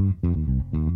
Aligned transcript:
Mm-hmm. 0.00 0.57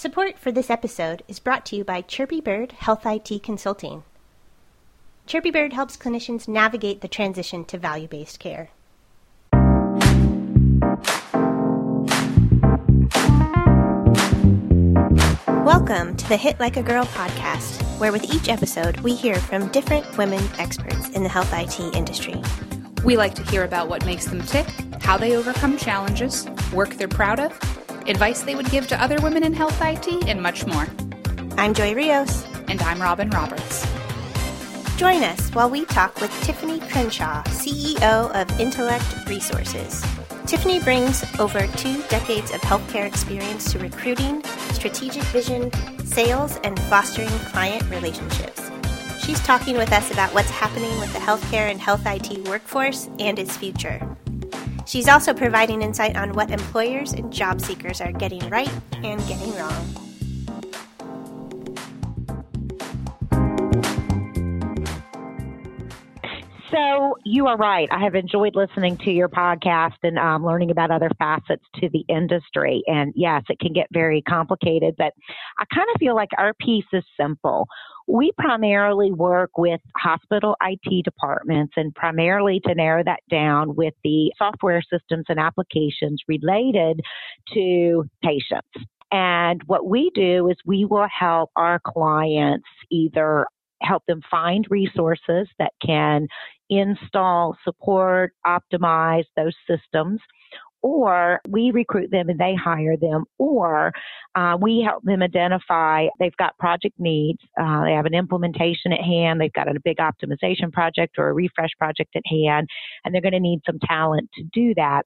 Support 0.00 0.38
for 0.38 0.50
this 0.50 0.70
episode 0.70 1.22
is 1.28 1.38
brought 1.40 1.66
to 1.66 1.76
you 1.76 1.84
by 1.84 2.00
Chirpy 2.00 2.40
Bird 2.40 2.72
Health 2.72 3.04
IT 3.04 3.42
Consulting. 3.42 4.02
Chirpy 5.26 5.50
Bird 5.50 5.74
helps 5.74 5.98
clinicians 5.98 6.48
navigate 6.48 7.02
the 7.02 7.06
transition 7.06 7.66
to 7.66 7.76
value 7.76 8.08
based 8.08 8.40
care. 8.40 8.70
Welcome 15.66 16.16
to 16.16 16.28
the 16.30 16.38
Hit 16.40 16.58
Like 16.58 16.78
a 16.78 16.82
Girl 16.82 17.04
podcast, 17.04 17.82
where 18.00 18.10
with 18.10 18.32
each 18.32 18.48
episode 18.48 18.98
we 19.00 19.14
hear 19.14 19.34
from 19.34 19.68
different 19.68 20.16
women 20.16 20.42
experts 20.58 21.10
in 21.10 21.24
the 21.24 21.28
health 21.28 21.52
IT 21.52 21.78
industry. 21.94 22.42
We 23.04 23.18
like 23.18 23.34
to 23.34 23.42
hear 23.42 23.64
about 23.64 23.90
what 23.90 24.06
makes 24.06 24.24
them 24.24 24.40
tick, 24.40 24.66
how 25.02 25.18
they 25.18 25.36
overcome 25.36 25.76
challenges, 25.76 26.48
work 26.72 26.94
they're 26.94 27.06
proud 27.06 27.38
of, 27.38 27.79
advice 28.06 28.42
they 28.42 28.54
would 28.54 28.70
give 28.70 28.86
to 28.88 29.02
other 29.02 29.20
women 29.20 29.44
in 29.44 29.52
health 29.52 29.80
IT, 29.82 30.28
and 30.28 30.42
much 30.42 30.66
more. 30.66 30.86
I'm 31.56 31.74
Joy 31.74 31.94
Rios. 31.94 32.46
And 32.70 32.80
I'm 32.82 33.02
Robin 33.02 33.28
Roberts. 33.30 33.84
Join 34.96 35.24
us 35.24 35.50
while 35.50 35.68
we 35.68 35.84
talk 35.86 36.20
with 36.20 36.30
Tiffany 36.44 36.78
Crenshaw, 36.78 37.42
CEO 37.46 38.30
of 38.30 38.60
Intellect 38.60 39.28
Resources. 39.28 40.04
Tiffany 40.46 40.78
brings 40.78 41.24
over 41.40 41.66
two 41.76 42.00
decades 42.04 42.52
of 42.52 42.60
healthcare 42.60 43.06
experience 43.06 43.72
to 43.72 43.80
recruiting, 43.80 44.44
strategic 44.72 45.22
vision, 45.24 45.72
sales, 46.04 46.60
and 46.62 46.78
fostering 46.82 47.28
client 47.28 47.82
relationships. 47.90 48.70
She's 49.18 49.40
talking 49.40 49.76
with 49.76 49.92
us 49.92 50.12
about 50.12 50.32
what's 50.32 50.50
happening 50.50 50.96
with 51.00 51.12
the 51.12 51.18
healthcare 51.18 51.70
and 51.70 51.80
health 51.80 52.02
IT 52.06 52.46
workforce 52.46 53.10
and 53.18 53.36
its 53.38 53.56
future. 53.56 54.09
She's 54.90 55.06
also 55.06 55.32
providing 55.32 55.82
insight 55.82 56.16
on 56.16 56.32
what 56.32 56.50
employers 56.50 57.12
and 57.12 57.32
job 57.32 57.60
seekers 57.60 58.00
are 58.00 58.10
getting 58.10 58.40
right 58.48 58.68
and 59.04 59.24
getting 59.28 59.54
wrong. 59.54 59.86
So 66.72 67.14
you 67.24 67.46
are 67.46 67.56
right. 67.56 67.88
I 67.92 68.00
have 68.00 68.16
enjoyed 68.16 68.56
listening 68.56 68.96
to 69.04 69.12
your 69.12 69.28
podcast 69.28 69.94
and 70.02 70.18
um, 70.18 70.44
learning 70.44 70.72
about 70.72 70.90
other 70.90 71.10
facets 71.20 71.64
to 71.76 71.88
the 71.88 72.04
industry. 72.08 72.82
And 72.88 73.12
yes, 73.14 73.44
it 73.48 73.60
can 73.60 73.72
get 73.72 73.86
very 73.92 74.22
complicated, 74.22 74.96
but 74.98 75.12
I 75.58 75.66
kind 75.72 75.86
of 75.94 76.00
feel 76.00 76.16
like 76.16 76.30
our 76.36 76.52
piece 76.54 76.86
is 76.92 77.04
simple. 77.16 77.68
We 78.06 78.32
primarily 78.38 79.12
work 79.12 79.50
with 79.56 79.80
hospital 79.96 80.56
IT 80.62 81.04
departments 81.04 81.74
and 81.76 81.94
primarily 81.94 82.60
to 82.66 82.74
narrow 82.74 83.02
that 83.04 83.20
down 83.30 83.76
with 83.76 83.94
the 84.04 84.32
software 84.36 84.82
systems 84.82 85.26
and 85.28 85.38
applications 85.38 86.20
related 86.26 87.00
to 87.54 88.04
patients. 88.22 88.68
And 89.12 89.60
what 89.66 89.86
we 89.86 90.10
do 90.14 90.48
is 90.48 90.56
we 90.64 90.84
will 90.84 91.08
help 91.16 91.50
our 91.56 91.80
clients 91.84 92.68
either 92.90 93.46
help 93.82 94.04
them 94.06 94.20
find 94.30 94.66
resources 94.70 95.48
that 95.58 95.72
can 95.84 96.28
install, 96.68 97.56
support, 97.64 98.32
optimize 98.46 99.24
those 99.36 99.54
systems. 99.68 100.20
Or 100.82 101.40
we 101.48 101.70
recruit 101.72 102.10
them 102.10 102.30
and 102.30 102.38
they 102.38 102.54
hire 102.54 102.96
them, 102.96 103.24
or 103.38 103.92
uh, 104.34 104.56
we 104.60 104.80
help 104.80 105.02
them 105.04 105.22
identify 105.22 106.06
they've 106.18 106.36
got 106.36 106.56
project 106.58 106.94
needs, 106.98 107.38
uh, 107.60 107.84
they 107.84 107.92
have 107.92 108.06
an 108.06 108.14
implementation 108.14 108.92
at 108.92 109.00
hand, 109.00 109.40
they've 109.40 109.52
got 109.52 109.68
a 109.68 109.78
big 109.84 109.98
optimization 109.98 110.72
project 110.72 111.16
or 111.18 111.28
a 111.28 111.34
refresh 111.34 111.70
project 111.78 112.16
at 112.16 112.22
hand, 112.26 112.66
and 113.04 113.14
they're 113.14 113.22
going 113.22 113.32
to 113.32 113.40
need 113.40 113.60
some 113.66 113.78
talent 113.86 114.30
to 114.34 114.44
do 114.52 114.74
that 114.74 115.04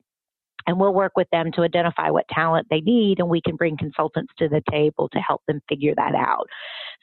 and 0.67 0.79
we'll 0.81 0.95
work 0.95 1.13
with 1.17 1.29
them 1.31 1.53
to 1.53 1.63
identify 1.63 2.11
what 2.11 2.27
talent 2.29 2.67
they 2.71 2.81
need 2.81 3.19
and 3.19 3.29
we 3.29 3.41
can 3.41 3.57
bring 3.57 3.77
consultants 3.77 4.33
to 4.39 4.49
the 4.49 4.63
table 4.71 5.09
to 5.11 5.19
help 5.19 5.43
them 5.47 5.61
figure 5.69 5.95
that 5.97 6.15
out. 6.15 6.47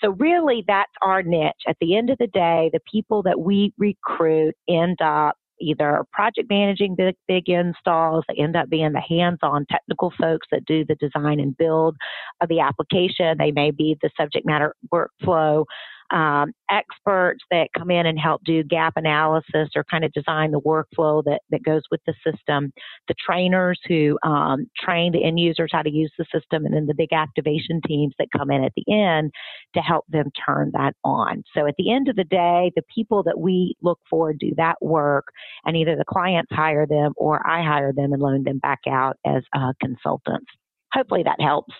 So 0.01 0.11
really 0.11 0.63
that's 0.67 0.91
our 1.01 1.21
niche. 1.21 1.61
At 1.67 1.77
the 1.79 1.95
end 1.95 2.09
of 2.09 2.17
the 2.17 2.27
day, 2.27 2.69
the 2.73 2.79
people 2.91 3.23
that 3.23 3.39
we 3.39 3.73
recruit 3.77 4.55
end 4.67 4.97
up 5.01 5.37
either 5.61 6.03
project 6.11 6.49
managing 6.49 6.95
big, 6.95 7.15
big 7.27 7.49
installs, 7.49 8.23
they 8.27 8.41
end 8.41 8.55
up 8.55 8.69
being 8.69 8.93
the 8.93 9.01
hands-on 9.01 9.65
technical 9.69 10.11
folks 10.19 10.47
that 10.51 10.65
do 10.65 10.83
the 10.85 10.95
design 10.95 11.39
and 11.39 11.57
build 11.57 11.95
of 12.41 12.49
the 12.49 12.59
application. 12.59 13.37
They 13.37 13.51
may 13.51 13.71
be 13.71 13.97
the 14.01 14.09
subject 14.17 14.45
matter 14.45 14.75
workflow 14.93 15.65
um, 16.11 16.51
experts 16.69 17.43
that 17.51 17.69
come 17.77 17.89
in 17.89 18.05
and 18.05 18.19
help 18.19 18.41
do 18.43 18.63
gap 18.63 18.93
analysis 18.95 19.69
or 19.75 19.83
kind 19.89 20.03
of 20.03 20.11
design 20.13 20.51
the 20.51 20.59
workflow 20.59 21.23
that, 21.23 21.41
that 21.49 21.63
goes 21.63 21.81
with 21.89 22.01
the 22.05 22.13
system, 22.25 22.71
the 23.07 23.15
trainers 23.25 23.79
who 23.87 24.17
um, 24.23 24.67
train 24.77 25.11
the 25.11 25.23
end 25.23 25.39
users 25.39 25.69
how 25.71 25.81
to 25.81 25.89
use 25.89 26.11
the 26.17 26.25
system, 26.33 26.65
and 26.65 26.73
then 26.73 26.85
the 26.85 26.93
big 26.93 27.13
activation 27.13 27.81
teams 27.87 28.13
that 28.19 28.27
come 28.35 28.51
in 28.51 28.63
at 28.63 28.73
the 28.75 28.93
end 28.93 29.31
to 29.73 29.81
help 29.81 30.05
them 30.09 30.29
turn 30.45 30.71
that 30.73 30.93
on. 31.03 31.43
So 31.55 31.65
at 31.67 31.75
the 31.77 31.91
end 31.91 32.09
of 32.09 32.15
the 32.15 32.23
day, 32.23 32.71
the 32.75 32.83
people 32.93 33.23
that 33.23 33.39
we 33.39 33.75
look 33.81 33.99
for 34.09 34.33
do 34.33 34.51
that 34.57 34.75
work, 34.81 35.25
and 35.65 35.77
either 35.77 35.95
the 35.95 36.05
clients 36.05 36.51
hire 36.53 36.85
them 36.85 37.13
or 37.17 37.45
I 37.47 37.63
hire 37.63 37.93
them 37.93 38.13
and 38.13 38.21
loan 38.21 38.43
them 38.43 38.59
back 38.59 38.81
out 38.87 39.17
as 39.25 39.43
uh, 39.55 39.73
consultants. 39.81 40.47
Hopefully 40.93 41.23
that 41.23 41.39
helps. 41.39 41.73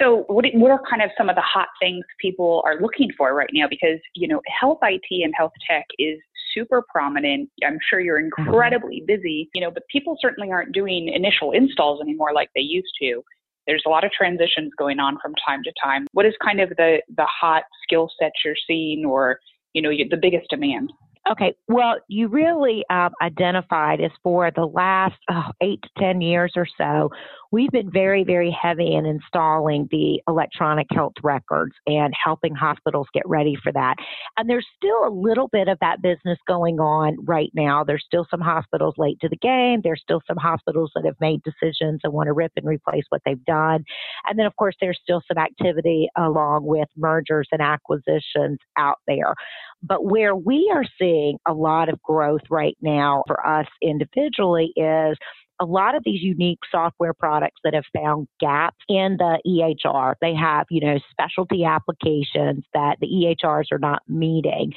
So, 0.00 0.24
what, 0.28 0.44
what 0.54 0.70
are 0.70 0.80
kind 0.88 1.02
of 1.02 1.10
some 1.18 1.28
of 1.28 1.36
the 1.36 1.42
hot 1.42 1.68
things 1.80 2.04
people 2.20 2.62
are 2.64 2.80
looking 2.80 3.10
for 3.16 3.34
right 3.34 3.50
now? 3.52 3.66
Because, 3.68 3.98
you 4.14 4.28
know, 4.28 4.40
health 4.60 4.78
IT 4.82 5.06
and 5.10 5.32
health 5.36 5.52
tech 5.68 5.84
is 5.98 6.18
super 6.54 6.84
prominent. 6.90 7.50
I'm 7.64 7.78
sure 7.88 8.00
you're 8.00 8.20
mm-hmm. 8.20 8.42
incredibly 8.46 9.02
busy, 9.06 9.50
you 9.54 9.60
know, 9.60 9.70
but 9.70 9.82
people 9.90 10.16
certainly 10.20 10.50
aren't 10.50 10.72
doing 10.72 11.08
initial 11.08 11.52
installs 11.52 12.00
anymore 12.00 12.32
like 12.32 12.50
they 12.54 12.60
used 12.60 12.92
to. 13.00 13.22
There's 13.66 13.82
a 13.86 13.90
lot 13.90 14.04
of 14.04 14.10
transitions 14.12 14.72
going 14.78 14.98
on 14.98 15.18
from 15.20 15.34
time 15.46 15.62
to 15.64 15.72
time. 15.82 16.06
What 16.12 16.24
is 16.24 16.32
kind 16.42 16.60
of 16.60 16.70
the, 16.70 17.02
the 17.14 17.26
hot 17.26 17.64
skill 17.82 18.08
sets 18.18 18.36
you're 18.44 18.54
seeing 18.66 19.04
or, 19.04 19.40
you 19.74 19.82
know, 19.82 19.90
the 19.90 20.16
biggest 20.16 20.48
demand? 20.48 20.90
Okay, 21.30 21.54
well, 21.68 21.96
you 22.08 22.28
really 22.28 22.84
um, 22.88 23.10
identified 23.20 24.00
as 24.00 24.10
for 24.22 24.50
the 24.50 24.64
last 24.64 25.18
oh, 25.30 25.50
eight 25.60 25.82
to 25.82 25.88
10 25.98 26.22
years 26.22 26.52
or 26.56 26.66
so, 26.78 27.10
we've 27.50 27.70
been 27.70 27.90
very, 27.90 28.24
very 28.24 28.50
heavy 28.50 28.94
in 28.94 29.06
installing 29.06 29.88
the 29.90 30.20
electronic 30.28 30.86
health 30.90 31.14
records 31.22 31.74
and 31.86 32.12
helping 32.22 32.54
hospitals 32.54 33.06
get 33.14 33.26
ready 33.26 33.56
for 33.62 33.72
that. 33.72 33.96
And 34.36 34.48
there's 34.48 34.66
still 34.76 35.06
a 35.06 35.10
little 35.10 35.48
bit 35.48 35.68
of 35.68 35.78
that 35.80 36.02
business 36.02 36.38
going 36.46 36.78
on 36.78 37.16
right 37.24 37.50
now. 37.54 37.84
There's 37.84 38.04
still 38.04 38.26
some 38.30 38.40
hospitals 38.40 38.94
late 38.98 39.18
to 39.20 39.28
the 39.28 39.36
game. 39.36 39.80
There's 39.82 40.02
still 40.02 40.20
some 40.26 40.36
hospitals 40.36 40.90
that 40.94 41.04
have 41.04 41.16
made 41.20 41.40
decisions 41.42 42.00
and 42.04 42.12
want 42.12 42.26
to 42.26 42.32
rip 42.32 42.52
and 42.56 42.66
replace 42.66 43.04
what 43.08 43.22
they've 43.24 43.44
done. 43.44 43.84
And 44.26 44.38
then, 44.38 44.46
of 44.46 44.54
course, 44.56 44.76
there's 44.80 44.98
still 45.02 45.22
some 45.26 45.42
activity 45.42 46.08
along 46.16 46.64
with 46.64 46.88
mergers 46.96 47.48
and 47.52 47.62
acquisitions 47.62 48.58
out 48.76 48.98
there. 49.06 49.34
But 49.82 50.04
where 50.04 50.34
we 50.34 50.70
are 50.74 50.84
seeing 50.98 51.38
a 51.46 51.52
lot 51.52 51.88
of 51.88 52.02
growth 52.02 52.42
right 52.50 52.76
now 52.82 53.22
for 53.26 53.46
us 53.46 53.66
individually 53.80 54.72
is 54.76 55.16
a 55.60 55.64
lot 55.64 55.94
of 55.94 56.02
these 56.04 56.22
unique 56.22 56.60
software 56.70 57.14
products 57.14 57.60
that 57.64 57.74
have 57.74 57.84
found 57.94 58.28
gaps 58.40 58.78
in 58.88 59.16
the 59.18 59.40
EHR. 59.46 60.14
They 60.20 60.34
have, 60.34 60.66
you 60.70 60.80
know, 60.80 60.98
specialty 61.10 61.64
applications 61.64 62.64
that 62.74 62.96
the 63.00 63.06
EHRs 63.06 63.72
are 63.72 63.78
not 63.78 64.02
meeting. 64.08 64.72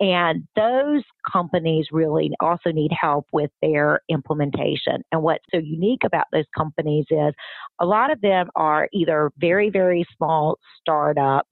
And 0.00 0.46
those 0.56 1.02
companies 1.30 1.86
really 1.92 2.30
also 2.40 2.72
need 2.72 2.90
help 2.98 3.26
with 3.32 3.50
their 3.60 4.00
implementation. 4.08 5.02
And 5.12 5.22
what's 5.22 5.44
so 5.52 5.58
unique 5.58 6.02
about 6.04 6.26
those 6.32 6.46
companies 6.56 7.04
is 7.10 7.34
a 7.80 7.86
lot 7.86 8.10
of 8.10 8.20
them 8.20 8.48
are 8.56 8.88
either 8.92 9.30
very, 9.38 9.70
very 9.70 10.04
small 10.16 10.58
startups 10.80 11.48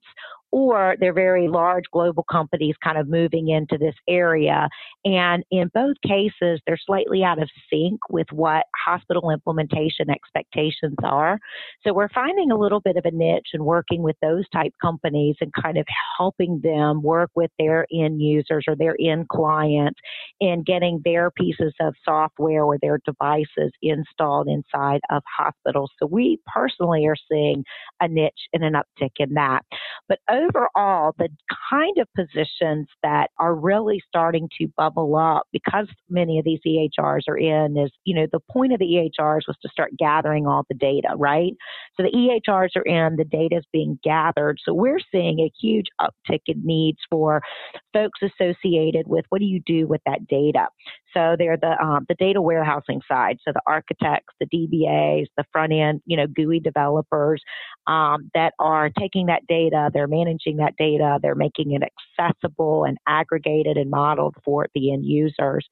or 0.51 0.95
they're 0.99 1.13
very 1.13 1.47
large 1.47 1.85
global 1.91 2.23
companies 2.29 2.75
kind 2.83 2.97
of 2.97 3.07
moving 3.07 3.49
into 3.49 3.77
this 3.77 3.95
area. 4.07 4.67
And 5.05 5.43
in 5.51 5.69
both 5.73 5.95
cases, 6.05 6.61
they're 6.65 6.77
slightly 6.85 7.23
out 7.23 7.41
of 7.41 7.49
sync 7.71 7.99
with 8.09 8.27
what 8.31 8.65
hospital 8.85 9.31
implementation 9.31 10.09
expectations 10.09 10.97
are. 11.03 11.39
So 11.85 11.93
we're 11.93 12.09
finding 12.09 12.51
a 12.51 12.57
little 12.57 12.81
bit 12.81 12.97
of 12.97 13.05
a 13.05 13.11
niche 13.11 13.49
and 13.53 13.63
working 13.65 14.03
with 14.03 14.17
those 14.21 14.47
type 14.49 14.73
companies 14.81 15.35
and 15.41 15.51
kind 15.61 15.77
of 15.77 15.85
helping 16.17 16.59
them 16.61 17.01
work 17.01 17.31
with 17.35 17.51
their 17.57 17.87
end 17.93 18.21
users 18.21 18.65
or 18.67 18.75
their 18.75 18.95
end 18.99 19.29
clients 19.29 19.99
in 20.39 20.63
getting 20.63 21.01
their 21.03 21.31
pieces 21.31 21.73
of 21.79 21.95
software 22.03 22.63
or 22.63 22.77
their 22.81 22.99
devices 23.05 23.71
installed 23.81 24.47
inside 24.47 25.01
of 25.09 25.23
hospitals. 25.37 25.91
So 25.99 26.07
we 26.07 26.39
personally 26.53 27.05
are 27.07 27.15
seeing 27.31 27.63
a 28.01 28.07
niche 28.07 28.49
and 28.53 28.63
an 28.63 28.73
uptick 28.73 29.11
in 29.17 29.33
that. 29.35 29.61
But 30.09 30.19
overall, 30.49 31.13
the 31.17 31.29
kind 31.69 31.97
of 31.97 32.07
positions 32.15 32.87
that 33.03 33.29
are 33.37 33.55
really 33.55 34.01
starting 34.07 34.49
to 34.59 34.67
bubble 34.77 35.15
up 35.15 35.43
because 35.51 35.87
many 36.09 36.39
of 36.39 36.45
these 36.45 36.59
EHRs 36.65 37.21
are 37.27 37.37
in 37.37 37.77
is, 37.77 37.91
you 38.05 38.15
know, 38.15 38.27
the 38.31 38.39
point 38.51 38.73
of 38.73 38.79
the 38.79 38.85
EHRs 38.85 39.41
was 39.47 39.57
to 39.61 39.69
start 39.69 39.91
gathering 39.97 40.47
all 40.47 40.65
the 40.69 40.75
data, 40.75 41.09
right? 41.17 41.53
So 41.97 42.03
the 42.03 42.11
EHRs 42.11 42.69
are 42.75 42.83
in, 42.83 43.15
the 43.15 43.25
data 43.25 43.57
is 43.57 43.65
being 43.71 43.99
gathered. 44.03 44.57
So 44.63 44.73
we're 44.73 44.99
seeing 45.11 45.39
a 45.39 45.51
huge 45.61 45.87
uptick 45.99 46.41
in 46.47 46.61
needs 46.65 46.99
for 47.09 47.41
folks 47.93 48.19
associated 48.21 49.07
with 49.07 49.25
what 49.29 49.39
do 49.39 49.45
you 49.45 49.61
do 49.65 49.87
with 49.87 50.01
that 50.05 50.27
data? 50.27 50.67
So 51.13 51.35
they're 51.37 51.57
the 51.57 51.75
um, 51.81 52.05
the 52.07 52.15
data 52.15 52.41
warehousing 52.41 53.01
side. 53.07 53.37
So 53.45 53.51
the 53.53 53.61
architects, 53.67 54.33
the 54.39 54.45
DBAs, 54.47 55.25
the 55.35 55.43
front 55.51 55.73
end, 55.73 56.01
you 56.05 56.15
know, 56.17 56.27
GUI 56.27 56.59
developers 56.59 57.41
um, 57.87 58.29
that 58.33 58.53
are 58.59 58.89
taking 58.89 59.27
that 59.27 59.45
data, 59.47 59.89
they're 59.93 60.07
managing 60.07 60.57
that 60.57 60.75
data, 60.77 61.19
they're 61.21 61.35
making 61.35 61.71
it 61.71 61.83
accessible 62.19 62.85
and 62.85 62.97
aggregated 63.07 63.77
and 63.77 63.89
modeled 63.89 64.35
for 64.43 64.67
the 64.73 64.93
end 64.93 65.05
users. 65.05 65.67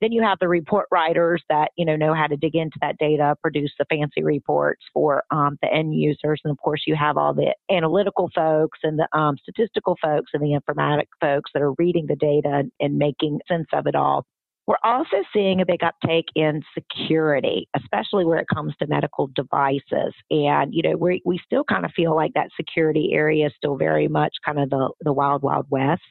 Then 0.00 0.12
you 0.12 0.22
have 0.22 0.38
the 0.38 0.48
report 0.48 0.86
writers 0.90 1.42
that 1.50 1.72
you 1.76 1.84
know 1.84 1.94
know 1.94 2.14
how 2.14 2.26
to 2.26 2.36
dig 2.36 2.54
into 2.54 2.78
that 2.80 2.96
data, 2.96 3.36
produce 3.42 3.72
the 3.78 3.84
fancy 3.84 4.22
reports 4.22 4.82
for 4.94 5.24
um, 5.30 5.58
the 5.60 5.70
end 5.70 5.94
users, 5.94 6.40
and 6.42 6.50
of 6.50 6.58
course 6.58 6.84
you 6.86 6.96
have 6.96 7.18
all 7.18 7.34
the 7.34 7.54
analytical 7.70 8.30
folks 8.34 8.78
and 8.82 8.98
the 8.98 9.08
um, 9.16 9.36
statistical 9.42 9.98
folks 10.02 10.30
and 10.32 10.42
the 10.42 10.58
informatic 10.58 11.08
folks 11.20 11.50
that 11.52 11.62
are 11.62 11.72
reading 11.72 12.06
the 12.06 12.16
data 12.16 12.48
and, 12.48 12.72
and 12.80 12.96
making 12.96 13.40
sense 13.46 13.66
of 13.74 13.86
it 13.86 13.94
all. 13.94 14.24
We're 14.70 14.76
also 14.84 15.16
seeing 15.32 15.60
a 15.60 15.66
big 15.66 15.82
uptake 15.82 16.26
in 16.36 16.62
security, 16.74 17.68
especially 17.74 18.24
where 18.24 18.38
it 18.38 18.46
comes 18.54 18.72
to 18.76 18.86
medical 18.86 19.28
devices. 19.34 20.14
And, 20.30 20.72
you 20.72 20.82
know, 20.84 20.96
we 20.96 21.20
we 21.24 21.40
still 21.44 21.64
kind 21.64 21.84
of 21.84 21.90
feel 21.90 22.14
like 22.14 22.34
that 22.34 22.50
security 22.56 23.10
area 23.12 23.48
is 23.48 23.52
still 23.56 23.74
very 23.74 24.06
much 24.06 24.32
kind 24.44 24.60
of 24.60 24.70
the, 24.70 24.92
the 25.00 25.12
wild, 25.12 25.42
wild 25.42 25.66
west. 25.70 26.02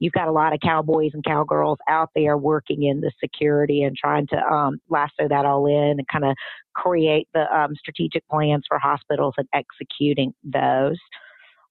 You've 0.00 0.12
got 0.12 0.28
a 0.28 0.32
lot 0.32 0.52
of 0.52 0.60
cowboys 0.60 1.12
and 1.14 1.24
cowgirls 1.24 1.78
out 1.88 2.10
there 2.14 2.36
working 2.36 2.82
in 2.82 3.00
the 3.00 3.10
security 3.18 3.84
and 3.84 3.96
trying 3.96 4.26
to 4.26 4.36
um, 4.36 4.80
lasso 4.90 5.26
that 5.26 5.46
all 5.46 5.64
in 5.64 5.96
and 5.98 6.06
kind 6.12 6.26
of 6.26 6.36
create 6.76 7.26
the 7.32 7.46
um, 7.56 7.74
strategic 7.74 8.28
plans 8.28 8.64
for 8.68 8.78
hospitals 8.78 9.32
and 9.38 9.48
executing 9.54 10.34
those. 10.44 10.98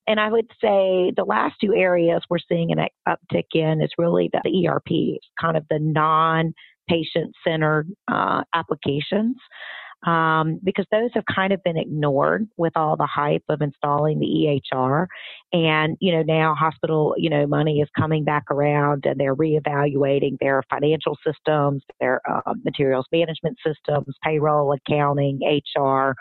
And 0.07 0.19
I 0.19 0.29
would 0.29 0.49
say 0.61 1.13
the 1.15 1.25
last 1.25 1.55
two 1.61 1.73
areas 1.73 2.21
we're 2.29 2.37
seeing 2.49 2.71
an 2.71 2.87
uptick 3.07 3.45
in 3.53 3.81
is 3.81 3.91
really 3.97 4.29
the 4.31 4.67
ERP, 4.67 5.19
kind 5.39 5.57
of 5.57 5.65
the 5.69 5.79
non 5.79 6.53
patient 6.89 7.33
centered 7.45 7.87
uh, 8.11 8.43
applications. 8.53 9.37
Um, 10.05 10.59
because 10.61 10.85
those 10.91 11.11
have 11.13 11.23
kind 11.33 11.53
of 11.53 11.63
been 11.63 11.77
ignored 11.77 12.49
with 12.57 12.73
all 12.75 12.97
the 12.97 13.05
hype 13.07 13.45
of 13.47 13.61
installing 13.61 14.19
the 14.19 14.61
EHR. 14.73 15.07
And, 15.53 15.95
you 16.01 16.11
know, 16.11 16.23
now 16.23 16.55
hospital, 16.55 17.15
you 17.17 17.29
know, 17.29 17.47
money 17.47 17.79
is 17.79 17.87
coming 17.97 18.25
back 18.25 18.43
around 18.51 19.05
and 19.05 19.17
they're 19.17 19.33
reevaluating 19.33 20.39
their 20.41 20.61
financial 20.69 21.17
systems, 21.25 21.83
their 22.01 22.19
uh, 22.29 22.53
materials 22.65 23.05
management 23.13 23.57
systems, 23.65 24.13
payroll, 24.21 24.73
accounting, 24.73 25.39
HR 25.77 26.15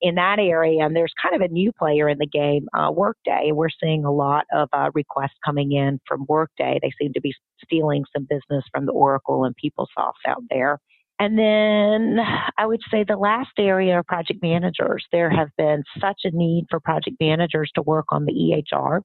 in 0.00 0.14
that 0.16 0.38
area. 0.38 0.84
And 0.84 0.94
there's 0.94 1.12
kind 1.20 1.34
of 1.34 1.40
a 1.40 1.52
new 1.52 1.72
player 1.72 2.08
in 2.08 2.18
the 2.18 2.26
game, 2.26 2.68
uh, 2.74 2.90
Workday. 2.92 3.50
We're 3.52 3.68
seeing 3.82 4.04
a 4.04 4.12
lot 4.12 4.44
of 4.52 4.68
uh, 4.72 4.90
requests 4.94 5.38
coming 5.44 5.72
in 5.72 6.00
from 6.06 6.24
Workday. 6.28 6.78
They 6.82 6.92
seem 7.00 7.12
to 7.14 7.20
be 7.20 7.34
stealing 7.64 8.04
some 8.14 8.26
business 8.28 8.64
from 8.72 8.86
the 8.86 8.92
Oracle 8.92 9.44
and 9.44 9.54
PeopleSoft 9.56 10.26
out 10.26 10.42
there. 10.50 10.78
And 11.20 11.36
then 11.36 12.18
I 12.56 12.66
would 12.66 12.80
say 12.90 13.02
the 13.02 13.16
last 13.16 13.50
area 13.58 13.94
are 13.94 14.04
project 14.04 14.40
managers. 14.40 15.04
There 15.10 15.30
have 15.30 15.48
been 15.58 15.82
such 16.00 16.20
a 16.24 16.30
need 16.30 16.66
for 16.70 16.78
project 16.78 17.16
managers 17.18 17.70
to 17.74 17.82
work 17.82 18.06
on 18.10 18.24
the 18.24 18.32
EHR 18.32 19.00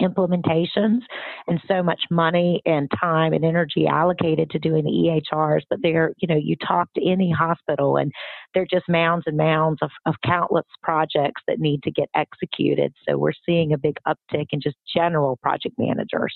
implementations 0.00 1.00
and 1.46 1.60
so 1.68 1.82
much 1.82 2.02
money 2.10 2.60
and 2.66 2.90
time 2.98 3.32
and 3.32 3.44
energy 3.44 3.86
allocated 3.86 4.50
to 4.50 4.58
doing 4.58 4.84
the 4.84 5.22
EHRs. 5.34 5.62
But 5.70 5.80
they're, 5.82 6.12
you 6.18 6.28
know, 6.28 6.40
you 6.40 6.56
talk 6.56 6.92
to 6.94 7.08
any 7.08 7.30
hospital 7.30 7.96
and 7.96 8.12
they're 8.52 8.66
just 8.70 8.88
mounds 8.88 9.24
and 9.26 9.36
mounds 9.36 9.78
of, 9.82 9.90
of 10.06 10.14
countless 10.24 10.66
projects 10.82 11.42
that 11.46 11.60
need 11.60 11.82
to 11.84 11.90
get 11.90 12.08
executed. 12.14 12.92
So 13.08 13.16
we're 13.16 13.32
seeing 13.46 13.72
a 13.72 13.78
big 13.78 13.96
uptick 14.06 14.46
in 14.50 14.60
just 14.60 14.76
general 14.94 15.36
project 15.36 15.76
managers. 15.78 16.34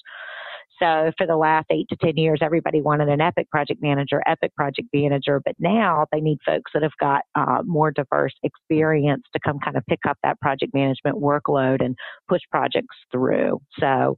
So 0.81 1.11
for 1.19 1.27
the 1.27 1.37
last 1.37 1.67
eight 1.71 1.87
to 1.89 1.97
10 1.97 2.17
years, 2.17 2.39
everybody 2.41 2.81
wanted 2.81 3.09
an 3.09 3.21
Epic 3.21 3.51
project 3.51 3.83
manager, 3.83 4.23
Epic 4.27 4.55
project 4.55 4.89
manager, 4.93 5.41
but 5.45 5.55
now 5.59 6.07
they 6.13 6.21
need 6.21 6.39
folks 6.47 6.71
that 6.73 6.83
have 6.83 6.97
got 7.01 7.23
uh, 7.35 7.63
more 7.65 7.91
diverse 7.91 8.35
experience 8.43 9.25
to 9.33 9.41
come 9.45 9.59
kind 9.59 9.77
of 9.77 9.85
pick 9.87 10.01
up 10.09 10.17
that 10.23 10.41
project 10.41 10.73
management 10.75 11.17
workload 11.17 11.85
and 11.85 11.97
push 12.29 12.43
projects 12.51 12.97
through. 13.11 13.61
So 13.81 14.17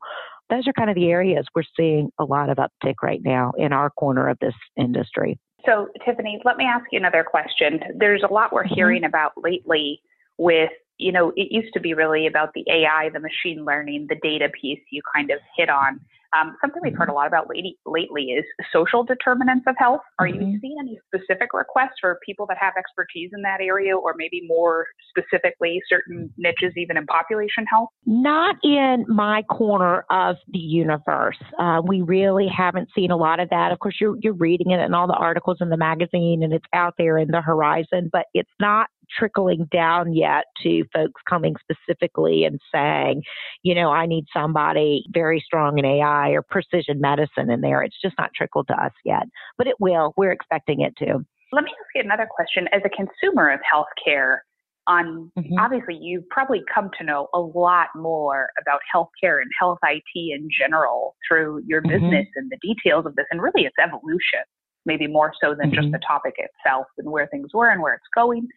those 0.51 0.67
are 0.67 0.73
kind 0.73 0.91
of 0.91 0.97
the 0.97 1.09
areas 1.09 1.47
we're 1.55 1.63
seeing 1.77 2.11
a 2.19 2.25
lot 2.25 2.51
of 2.51 2.59
uptick 2.59 2.97
right 3.03 3.21
now 3.25 3.53
in 3.57 3.73
our 3.73 3.89
corner 3.91 4.29
of 4.29 4.39
this 4.41 4.55
industry. 4.77 5.39
So, 5.65 5.89
Tiffany, 6.05 6.41
let 6.45 6.57
me 6.57 6.65
ask 6.65 6.87
you 6.91 6.99
another 6.99 7.25
question. 7.25 7.81
There's 7.97 8.23
a 8.29 8.33
lot 8.33 8.53
we're 8.53 8.65
mm-hmm. 8.65 8.75
hearing 8.75 9.05
about 9.05 9.33
lately 9.37 10.01
with, 10.39 10.71
you 10.99 11.13
know, 11.13 11.33
it 11.37 11.49
used 11.51 11.73
to 11.75 11.81
be 11.81 11.95
really 11.95 12.27
about 12.27 12.51
the 12.55 12.65
AI, 12.69 13.11
the 13.13 13.21
machine 13.21 13.65
learning, 13.65 14.07
the 14.09 14.17
data 14.23 14.49
piece 14.61 14.81
you 14.91 15.03
kind 15.15 15.31
of 15.31 15.39
hit 15.57 15.69
on. 15.69 16.01
Um, 16.39 16.57
something 16.61 16.81
we've 16.83 16.97
heard 16.97 17.09
a 17.09 17.13
lot 17.13 17.27
about 17.27 17.49
lately, 17.49 17.77
lately 17.87 18.25
is 18.27 18.45
social 18.73 19.05
determinants 19.05 19.65
of 19.67 19.75
health. 19.79 20.01
Are 20.19 20.27
mm-hmm. 20.27 20.43
you 20.43 20.59
seeing 20.61 20.77
any 20.79 20.99
specific 21.07 21.53
requests 21.53 21.99
for 22.01 22.19
people 22.25 22.47
that 22.47 22.57
have 22.61 22.75
expertise 22.79 23.31
in 23.35 23.43
that 23.43 23.61
area, 23.61 23.97
or 23.97 24.15
maybe 24.17 24.43
more 24.47 24.87
specifically 25.09 25.81
certain 25.89 26.33
niches, 26.37 26.73
even 26.77 26.97
in 26.97 27.07
population 27.07 27.67
health? 27.67 27.89
Not 28.07 28.57
in 28.63 29.05
my 29.09 29.43
corner 29.43 30.05
of 30.11 30.37
the 30.49 30.59
universe. 30.59 31.39
Uh, 31.59 31.83
we 31.85 32.03
really 32.03 32.49
haven't 32.49 32.89
seen 32.95 33.11
a 33.11 33.17
lot 33.17 33.41
of 33.41 33.49
that. 33.51 33.73
Of 33.73 33.81
course, 33.81 33.97
you're, 34.01 34.17
you're 34.21 34.33
reading 34.35 34.71
it 34.71 34.81
in 34.81 34.95
all 34.95 35.07
the 35.07 35.15
articles 35.15 35.59
in 35.61 35.69
the 35.69 35.77
magazine, 35.77 36.43
and 36.43 36.53
it's 36.53 36.67
out 36.73 36.95
there 36.99 37.19
in 37.19 37.29
the 37.29 37.41
horizon, 37.41 38.09
but 38.13 38.27
it's 38.35 38.51
not 38.61 38.89
trickling 39.19 39.69
down 39.73 40.15
yet 40.15 40.45
to 40.63 40.85
folks 40.93 41.21
coming 41.29 41.55
specifically 41.61 42.45
and 42.45 42.61
saying, 42.73 43.23
you 43.63 43.75
know, 43.75 43.91
I 43.91 44.07
need 44.07 44.27
somebody 44.33 45.05
very 45.13 45.43
strong 45.45 45.79
in 45.79 45.85
AI 45.85 46.31
or 46.31 46.43
precision 46.43 47.01
medicine 47.01 47.51
in 47.51 47.61
there. 47.61 47.83
It's 47.83 48.01
just 48.03 48.17
not 48.19 48.31
trickled 48.35 48.69
to 48.69 48.75
us 48.75 48.93
yet, 49.05 49.25
but 49.59 49.67
it 49.67 49.77
will. 49.81 50.15
We're 50.17 50.33
expecting 50.33 50.81
it 50.81 50.97
to. 50.99 51.25
Let 51.53 51.65
me 51.65 51.71
ask 51.71 51.89
you 51.95 52.03
another 52.05 52.29
question. 52.31 52.69
As 52.73 52.83
a 52.85 52.91
consumer 52.91 53.51
of 53.51 53.61
healthcare, 53.61 54.39
on 54.87 55.31
mm-hmm. 55.39 55.59
obviously 55.59 55.97
you've 56.01 56.29
probably 56.31 56.63
come 56.73 56.91
to 56.99 57.05
know 57.05 57.29
a 57.35 57.39
lot 57.39 57.89
more 57.95 58.49
about 58.61 58.81
healthcare 58.93 59.41
and 59.41 59.51
health 59.59 59.79
IT 59.85 60.05
in 60.15 60.49
general 60.57 61.17
through 61.29 61.63
your 61.67 61.83
mm-hmm. 61.83 61.93
business 61.93 62.27
and 62.37 62.51
the 62.51 62.59
details 62.63 63.07
of 63.07 63.15
this 63.17 63.27
and 63.31 63.43
really 63.43 63.65
its 63.65 63.77
evolution, 63.83 64.41
maybe 64.87 65.07
more 65.07 65.33
so 65.41 65.55
than 65.55 65.71
mm-hmm. 65.71 65.81
just 65.81 65.93
the 65.93 66.01
topic 66.07 66.35
itself 66.39 66.87
and 66.99 67.11
where 67.11 67.27
things 67.29 67.51
were 67.53 67.71
and 67.71 67.83
where 67.83 67.95
it's 67.95 68.09
going 68.15 68.49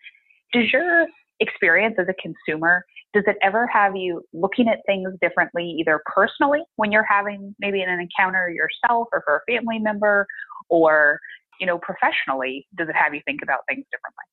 does 0.54 0.72
your 0.72 1.08
experience 1.40 1.96
as 2.00 2.08
a 2.08 2.14
consumer 2.22 2.86
does 3.14 3.24
it 3.28 3.38
ever 3.44 3.68
have 3.68 3.96
you 3.96 4.24
looking 4.34 4.68
at 4.68 4.80
things 4.88 5.14
differently 5.22 5.76
either 5.80 6.02
personally 6.14 6.62
when 6.78 6.92
you're 6.92 7.06
having 7.08 7.56
maybe 7.60 7.82
an 7.82 8.00
encounter 8.00 8.50
yourself 8.50 9.08
or 9.12 9.22
for 9.24 9.38
a 9.38 9.52
family 9.52 9.78
member? 9.80 10.26
Or 10.70 11.20
you 11.60 11.68
know 11.68 11.78
professionally 11.78 12.68
does 12.76 12.90
it 12.90 12.96
have 12.96 13.14
you 13.14 13.22
think 13.26 13.42
about 13.44 13.60
things 13.68 13.86
differently 13.92 14.26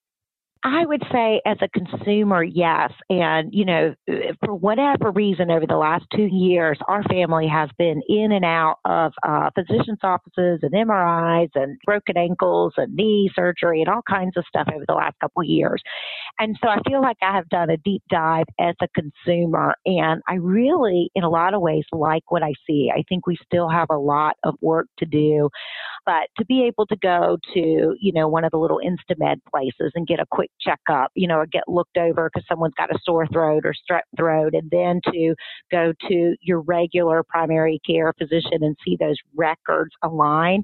I 0.63 0.85
would 0.85 1.03
say, 1.11 1.41
as 1.47 1.57
a 1.63 1.69
consumer, 1.69 2.43
yes. 2.45 2.93
And, 3.09 3.49
you 3.53 3.65
know, 3.65 3.95
for 4.45 4.55
whatever 4.55 5.11
reason, 5.11 5.51
over 5.51 5.67
the 5.67 5.77
last 5.77 6.05
two 6.15 6.29
years, 6.31 6.79
our 6.87 7.03
family 7.05 7.49
has 7.49 7.71
been 7.79 8.03
in 8.09 8.33
and 8.33 8.45
out 8.45 8.77
of 8.85 9.13
uh, 9.27 9.49
physicians' 9.55 10.01
offices 10.03 10.61
and 10.63 10.73
MRIs 10.73 11.49
and 11.55 11.79
broken 11.87 12.19
ankles 12.19 12.75
and 12.77 12.95
knee 12.95 13.31
surgery 13.35 13.81
and 13.81 13.89
all 13.89 14.03
kinds 14.07 14.37
of 14.37 14.45
stuff 14.47 14.69
over 14.75 14.85
the 14.87 14.95
last 14.95 15.19
couple 15.21 15.41
of 15.41 15.49
years. 15.49 15.81
And 16.39 16.55
so 16.63 16.69
I 16.69 16.79
feel 16.87 17.01
like 17.01 17.17
I 17.23 17.35
have 17.35 17.49
done 17.49 17.71
a 17.71 17.79
deep 17.79 18.03
dive 18.11 18.47
as 18.59 18.75
a 18.83 18.89
consumer. 18.89 19.75
And 19.87 20.21
I 20.29 20.35
really, 20.35 21.11
in 21.15 21.25
a 21.25 21.31
lot 21.31 21.55
of 21.55 21.63
ways, 21.63 21.85
like 21.91 22.31
what 22.31 22.43
I 22.43 22.53
see. 22.67 22.91
I 22.95 23.03
think 23.09 23.27
we 23.27 23.39
still 23.47 23.71
have 23.71 23.89
a 23.91 23.97
lot 23.99 24.37
of 24.45 24.57
work 24.61 24.89
to 24.99 25.07
do. 25.07 25.49
But 26.07 26.29
to 26.39 26.45
be 26.45 26.65
able 26.65 26.87
to 26.87 26.97
go 26.97 27.39
to, 27.55 27.97
you 28.01 28.13
know, 28.13 28.29
one 28.29 28.45
of 28.45 28.51
the 28.51 28.59
little 28.59 28.81
Instamed 28.85 29.41
places 29.51 29.93
and 29.95 30.07
get 30.07 30.21
a 30.21 30.27
quick 30.31 30.51
checkup, 30.61 31.11
you 31.15 31.29
know, 31.29 31.37
or 31.37 31.47
get 31.47 31.65
looked 31.69 31.97
over 31.97 32.31
because 32.33 32.47
someone's 32.49 32.75
got 32.75 32.91
a 32.91 32.99
sore 33.05 33.27
throat 33.29 33.65
or 33.65 33.75
strep 33.75 34.03
throat, 34.17 34.55
and 34.55 34.71
then 34.71 35.01
to 35.13 35.35
go 35.71 35.93
to 36.09 36.37
your 36.41 36.61
regular 36.61 37.23
primary 37.23 37.81
care 37.87 38.13
physician 38.19 38.63
and 38.63 38.77
see 38.85 38.97
those 38.99 39.17
records 39.37 39.91
align 40.03 40.63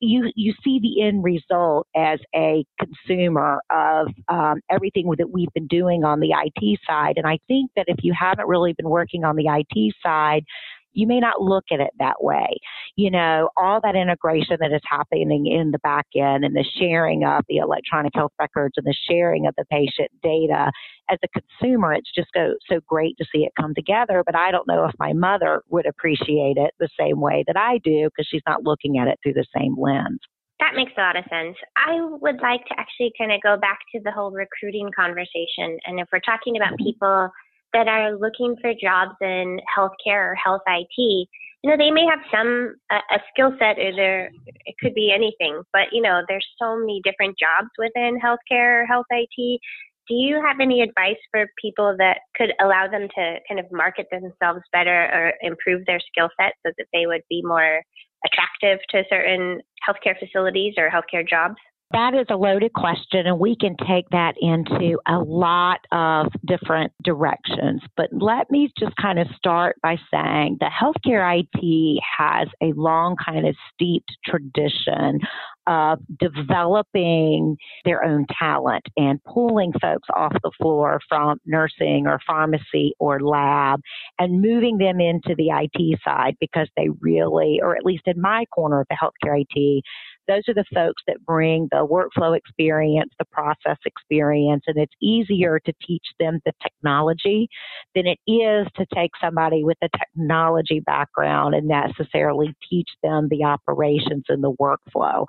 you 0.00 0.30
you 0.36 0.54
see 0.64 0.78
the 0.80 1.02
end 1.02 1.24
result 1.24 1.86
as 1.96 2.20
a 2.34 2.64
consumer 2.78 3.60
of 3.70 4.08
um, 4.28 4.60
everything 4.70 5.12
that 5.18 5.30
we've 5.30 5.52
been 5.54 5.66
doing 5.66 6.04
on 6.04 6.20
the 6.20 6.30
IT 6.30 6.80
side, 6.86 7.14
and 7.16 7.26
I 7.26 7.38
think 7.48 7.70
that 7.76 7.86
if 7.88 7.96
you 8.02 8.14
haven't 8.18 8.48
really 8.48 8.72
been 8.74 8.88
working 8.88 9.24
on 9.24 9.36
the 9.36 9.46
IT 9.46 9.94
side, 10.04 10.44
you 10.92 11.06
may 11.06 11.20
not 11.20 11.40
look 11.40 11.64
at 11.72 11.80
it 11.80 11.90
that 11.98 12.22
way. 12.22 12.48
You 12.96 13.10
know, 13.10 13.50
all 13.56 13.80
that 13.82 13.96
integration 13.96 14.56
that 14.60 14.72
is 14.72 14.82
happening 14.88 15.46
in 15.46 15.70
the 15.70 15.78
back 15.78 16.06
end 16.16 16.44
and 16.44 16.54
the 16.54 16.64
sharing 16.78 17.24
of 17.24 17.44
the 17.48 17.56
electronic 17.56 18.12
health 18.14 18.32
records 18.38 18.74
and 18.76 18.86
the 18.86 18.96
sharing 19.08 19.46
of 19.46 19.54
the 19.56 19.64
patient 19.70 20.10
data 20.22 20.70
as 21.10 21.18
a 21.24 21.40
consumer, 21.40 21.92
it's 21.92 22.12
just 22.14 22.28
so, 22.34 22.54
so 22.68 22.80
great 22.86 23.16
to 23.18 23.24
see 23.34 23.44
it 23.44 23.52
come 23.60 23.74
together. 23.74 24.22
But 24.24 24.36
I 24.36 24.50
don't 24.50 24.68
know 24.68 24.84
if 24.84 24.94
my 24.98 25.12
mother 25.12 25.62
would 25.68 25.86
appreciate 25.86 26.56
it 26.56 26.72
the 26.78 26.88
same 26.98 27.20
way 27.20 27.44
that 27.46 27.56
I 27.56 27.78
do 27.84 28.08
because 28.08 28.28
she's 28.30 28.42
not 28.46 28.64
looking 28.64 28.98
at 28.98 29.08
it 29.08 29.18
through 29.22 29.34
the 29.34 29.46
same 29.56 29.76
lens. 29.78 30.20
That 30.60 30.76
makes 30.76 30.92
a 30.96 31.00
lot 31.00 31.16
of 31.16 31.24
sense. 31.28 31.56
I 31.76 31.98
would 32.00 32.40
like 32.40 32.64
to 32.66 32.74
actually 32.78 33.12
kind 33.18 33.32
of 33.32 33.42
go 33.42 33.56
back 33.56 33.80
to 33.94 34.00
the 34.04 34.12
whole 34.12 34.30
recruiting 34.30 34.90
conversation. 34.94 35.76
And 35.86 35.98
if 35.98 36.06
we're 36.12 36.20
talking 36.20 36.56
about 36.56 36.74
mm-hmm. 36.74 36.84
people 36.84 37.30
that 37.72 37.88
are 37.88 38.16
looking 38.18 38.56
for 38.60 38.72
jobs 38.80 39.16
in 39.20 39.60
healthcare 39.76 40.32
or 40.32 40.34
health 40.34 40.62
IT, 40.66 41.28
you 41.62 41.70
know, 41.70 41.76
they 41.76 41.90
may 41.90 42.04
have 42.04 42.18
some 42.32 42.74
a, 42.90 42.96
a 43.14 43.18
skill 43.32 43.52
set 43.58 43.78
or 43.78 43.94
there 43.94 44.30
it 44.66 44.74
could 44.80 44.94
be 44.94 45.12
anything, 45.14 45.62
but 45.72 45.92
you 45.92 46.02
know, 46.02 46.22
there's 46.28 46.46
so 46.60 46.76
many 46.76 47.00
different 47.04 47.36
jobs 47.38 47.70
within 47.78 48.18
healthcare 48.20 48.82
or 48.82 48.86
health 48.86 49.06
IT. 49.10 49.60
Do 50.08 50.14
you 50.14 50.42
have 50.44 50.56
any 50.60 50.82
advice 50.82 51.20
for 51.30 51.46
people 51.60 51.94
that 51.98 52.18
could 52.36 52.52
allow 52.60 52.88
them 52.88 53.06
to 53.14 53.38
kind 53.48 53.60
of 53.60 53.66
market 53.70 54.08
themselves 54.10 54.60
better 54.72 55.04
or 55.12 55.32
improve 55.40 55.86
their 55.86 56.00
skill 56.00 56.28
set 56.40 56.54
so 56.66 56.72
that 56.76 56.86
they 56.92 57.06
would 57.06 57.22
be 57.30 57.40
more 57.44 57.82
attractive 58.26 58.80
to 58.90 59.04
certain 59.08 59.60
healthcare 59.86 60.18
facilities 60.18 60.74
or 60.76 60.90
healthcare 60.90 61.26
jobs? 61.26 61.56
That 61.92 62.14
is 62.14 62.26
a 62.30 62.36
loaded 62.36 62.72
question, 62.72 63.26
and 63.26 63.38
we 63.38 63.54
can 63.54 63.76
take 63.86 64.08
that 64.10 64.34
into 64.40 64.98
a 65.06 65.18
lot 65.18 65.80
of 65.92 66.28
different 66.46 66.92
directions. 67.04 67.82
But 67.96 68.08
let 68.12 68.50
me 68.50 68.72
just 68.78 68.96
kind 68.96 69.18
of 69.18 69.26
start 69.36 69.76
by 69.82 69.96
saying 70.12 70.56
that 70.60 70.72
healthcare 70.72 71.40
IT 71.40 72.02
has 72.18 72.48
a 72.62 72.72
long, 72.74 73.16
kind 73.22 73.46
of 73.46 73.54
steeped 73.74 74.10
tradition 74.24 75.20
of 75.66 76.00
developing 76.18 77.56
their 77.84 78.04
own 78.04 78.26
talent 78.38 78.84
and 78.96 79.22
pulling 79.24 79.72
folks 79.80 80.08
off 80.14 80.32
the 80.42 80.50
floor 80.60 80.98
from 81.08 81.38
nursing 81.46 82.06
or 82.06 82.18
pharmacy 82.26 82.92
or 82.98 83.20
lab 83.20 83.80
and 84.18 84.40
moving 84.40 84.78
them 84.78 85.00
into 85.00 85.34
the 85.36 85.50
IT 85.50 86.00
side 86.04 86.36
because 86.40 86.68
they 86.76 86.88
really, 87.00 87.60
or 87.62 87.76
at 87.76 87.84
least 87.84 88.02
in 88.06 88.20
my 88.20 88.44
corner 88.46 88.80
of 88.80 88.86
the 88.90 88.96
healthcare 88.96 89.40
IT, 89.40 89.84
those 90.28 90.42
are 90.48 90.54
the 90.54 90.64
folks 90.74 91.02
that 91.06 91.24
bring 91.24 91.68
the 91.70 91.86
workflow 91.86 92.36
experience, 92.36 93.12
the 93.18 93.24
process 93.26 93.78
experience, 93.84 94.64
and 94.66 94.78
it's 94.78 94.94
easier 95.00 95.58
to 95.60 95.72
teach 95.86 96.06
them 96.18 96.40
the 96.44 96.52
technology 96.62 97.48
than 97.94 98.06
it 98.06 98.18
is 98.26 98.66
to 98.76 98.86
take 98.94 99.10
somebody 99.20 99.64
with 99.64 99.78
a 99.82 99.88
technology 99.98 100.80
background 100.80 101.54
and 101.54 101.68
necessarily 101.68 102.54
teach 102.68 102.88
them 103.02 103.28
the 103.30 103.44
operations 103.44 104.24
and 104.28 104.42
the 104.42 104.52
workflow. 104.60 105.26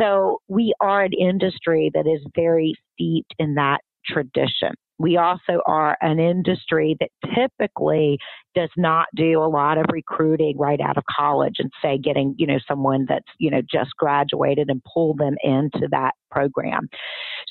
So 0.00 0.40
we 0.48 0.74
are 0.80 1.02
an 1.02 1.12
industry 1.12 1.90
that 1.94 2.06
is 2.06 2.20
very 2.34 2.74
steeped 2.94 3.34
in 3.38 3.54
that 3.54 3.80
tradition. 4.04 4.72
We 4.98 5.16
also 5.16 5.60
are 5.66 5.96
an 6.00 6.18
industry 6.20 6.96
that 7.00 7.10
typically 7.34 8.18
does 8.54 8.70
not 8.76 9.06
do 9.16 9.42
a 9.42 9.48
lot 9.48 9.78
of 9.78 9.86
recruiting 9.90 10.56
right 10.56 10.80
out 10.80 10.96
of 10.96 11.04
college 11.14 11.56
and 11.58 11.70
say 11.82 11.98
getting, 11.98 12.34
you 12.38 12.46
know, 12.46 12.58
someone 12.68 13.04
that's, 13.08 13.26
you 13.38 13.50
know, 13.50 13.60
just 13.70 13.90
graduated 13.98 14.70
and 14.70 14.80
pull 14.92 15.14
them 15.14 15.34
into 15.42 15.88
that 15.90 16.12
program. 16.30 16.88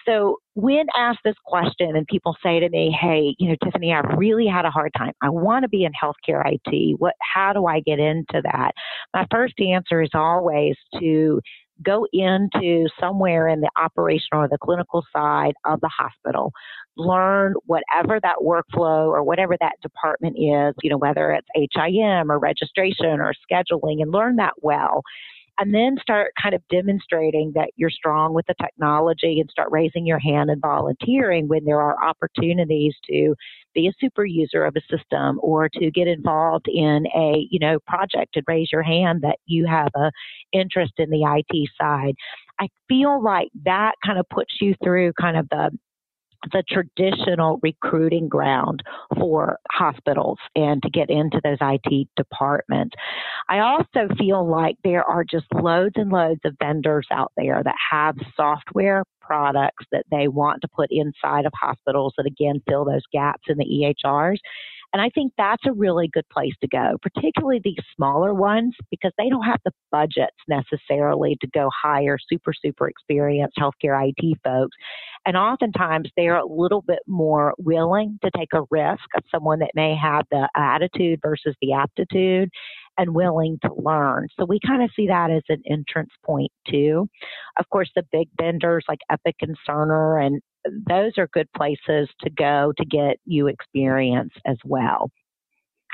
So 0.08 0.38
when 0.56 0.86
asked 0.98 1.20
this 1.24 1.36
question 1.46 1.96
and 1.96 2.06
people 2.08 2.36
say 2.44 2.60
to 2.60 2.70
me, 2.70 2.96
Hey, 3.00 3.36
you 3.40 3.50
know, 3.50 3.56
Tiffany, 3.64 3.94
I 3.94 4.00
really 4.16 4.48
had 4.48 4.66
a 4.66 4.72
hard 4.72 4.92
time. 4.98 5.14
I 5.22 5.30
want 5.30 5.64
to 5.64 5.70
be 5.70 5.84
in 5.84 5.92
healthcare 5.92 6.44
IT. 6.46 6.96
What 7.00 7.14
how 7.34 7.54
do 7.54 7.66
I 7.66 7.80
get 7.82 8.00
into 8.00 8.42
that? 8.44 8.72
My 9.14 9.26
first 9.32 9.56
answer 9.60 10.02
is 10.02 10.12
always 10.14 10.76
to 11.00 11.42
go 11.82 12.06
into 12.14 12.88
somewhere 13.00 13.48
in 13.48 13.62
the 13.62 13.70
operational 13.82 14.44
or 14.44 14.48
the 14.48 14.58
clinical 14.58 15.04
side 15.16 15.54
of 15.66 15.82
the 15.82 15.90
hospital, 15.90 16.52
learn 16.96 17.54
whatever 17.66 18.20
that 18.22 18.38
workflow 18.44 19.08
or 19.08 19.24
whatever 19.24 19.58
that 19.60 19.74
department 19.82 20.36
is, 20.38 20.76
you 20.84 20.90
know, 20.90 20.98
whether 20.98 21.32
it's 21.32 21.48
HIM 21.76 22.32
or 22.32 22.40
registration 22.40 23.20
or 23.20 23.34
scheduling, 23.52 24.02
and 24.02 24.12
learn 24.12 24.36
that 24.38 24.54
well 24.62 25.02
and 25.60 25.74
then 25.74 25.98
start 26.02 26.32
kind 26.42 26.56
of 26.56 26.62
demonstrating 26.70 27.52
that 27.56 27.70
you're 27.76 27.90
strong 27.90 28.34
with 28.34 28.46
the 28.48 28.56
technology 28.62 29.40
and 29.40 29.50
start 29.50 29.70
raising 29.72 30.06
your 30.06 30.20
hand 30.20 30.50
and 30.50 30.62
volunteering 30.62 31.48
when 31.48 31.64
there 31.66 31.80
are 31.80 32.04
opportunities 32.04 32.96
to 33.10 33.36
be 33.74 33.88
a 33.88 33.94
super 34.00 34.26
user 34.26 34.66
of 34.66 34.76
a 34.76 34.82
system 34.82 35.40
or 35.42 35.70
to 35.70 35.92
get 35.92 36.08
involved 36.08 36.68
in 36.68 37.06
a 37.16 37.48
you 37.50 37.60
know 37.60 37.78
project 37.88 38.36
and 38.36 38.46
raise 38.48 38.70
your 38.72 38.84
hand 38.84 39.22
that 39.22 39.38
you 39.46 39.66
have 39.66 39.90
a 39.96 40.12
interest 40.52 40.94
in 40.98 41.10
the 41.10 41.24
IT 41.24 41.70
side. 41.80 42.16
I 42.60 42.68
feel 42.88 43.22
like 43.22 43.50
that 43.66 43.94
kind 44.06 44.20
of 44.20 44.28
puts 44.30 44.54
you 44.62 44.76
through 44.84 45.14
kind 45.20 45.38
of 45.38 45.48
the 45.50 45.72
the 46.52 46.64
traditional 46.70 47.60
recruiting 47.62 48.28
ground 48.28 48.84
for 49.18 49.58
hospitals 49.72 50.38
and 50.56 50.82
to 50.84 50.90
get 50.90 51.10
into 51.10 51.40
those 51.44 51.58
IT 51.62 52.08
departments. 52.16 52.96
I 53.50 53.60
also 53.60 54.14
feel 54.18 54.48
like 54.48 54.78
there 54.84 55.04
are 55.04 55.24
just 55.24 55.46
loads 55.54 55.96
and 55.96 56.12
loads 56.12 56.42
of 56.46 56.56
vendors 56.60 57.08
out 57.12 57.32
there 57.38 57.62
that 57.64 57.76
have 57.92 58.16
software 58.36 59.04
products 59.22 59.86
that 59.92 60.06
they 60.12 60.28
want 60.28 60.62
to 60.62 60.68
put 60.68 60.90
inside 60.92 61.46
of 61.46 61.54
hospitals 61.60 62.14
that 62.18 62.26
again 62.26 62.62
fill 62.68 62.86
those 62.86 63.06
gaps 63.12 63.44
in 63.48 63.58
the 63.58 63.94
EHRs. 64.06 64.38
And 64.94 65.02
I 65.02 65.10
think 65.10 65.34
that's 65.38 65.66
a 65.66 65.74
really 65.74 66.08
good 66.08 66.28
place 66.30 66.54
to 66.62 66.68
go, 66.68 66.98
particularly 67.02 67.60
these 67.64 67.84
smaller 67.96 68.34
ones, 68.34 68.76
because 68.92 69.12
they 69.18 69.28
don't 69.28 69.44
have 69.44 69.60
the 69.66 69.72
budgets 69.92 70.38
necessarily 70.48 71.36
to 71.42 71.48
go 71.48 71.70
hire 71.74 72.18
super, 72.30 72.54
super 72.54 72.88
experienced 72.88 73.58
healthcare 73.60 74.08
IT 74.08 74.38
folks. 74.44 74.78
And 75.26 75.36
oftentimes 75.36 76.10
they're 76.16 76.38
a 76.38 76.46
little 76.46 76.84
bit 76.84 77.00
more 77.08 77.56
willing 77.58 78.20
to 78.24 78.30
take 78.38 78.54
a 78.54 78.64
risk 78.70 79.04
of 79.16 79.24
someone 79.32 79.60
that 79.60 79.72
may 79.74 79.96
have 79.96 80.26
the 80.30 80.48
attitude 80.56 81.20
versus 81.24 81.56
the 81.62 81.74
aptitude 81.74 82.50
and 82.98 83.14
willing 83.14 83.58
to 83.64 83.70
learn. 83.76 84.28
So 84.40 84.46
we 84.46 84.60
kind 84.66 84.84
of 84.84 84.90
see 84.96 85.08
that 85.08 85.32
as 85.32 85.44
an 85.50 85.62
entrance 85.70 86.12
point 86.26 86.52
too. 86.70 87.08
Of 87.58 87.70
course, 87.70 87.90
the 87.96 88.04
big 88.12 88.30
vendors 88.40 88.86
like 88.88 89.00
Epic 89.10 89.36
and 89.42 89.58
Cerner 89.68 90.26
and 90.26 90.42
those 90.88 91.14
are 91.18 91.28
good 91.34 91.52
places 91.56 92.10
to 92.22 92.30
go 92.30 92.74
to 92.78 92.86
get 92.86 93.18
you 93.26 93.48
experience 93.48 94.34
as 94.46 94.58
well. 94.64 95.12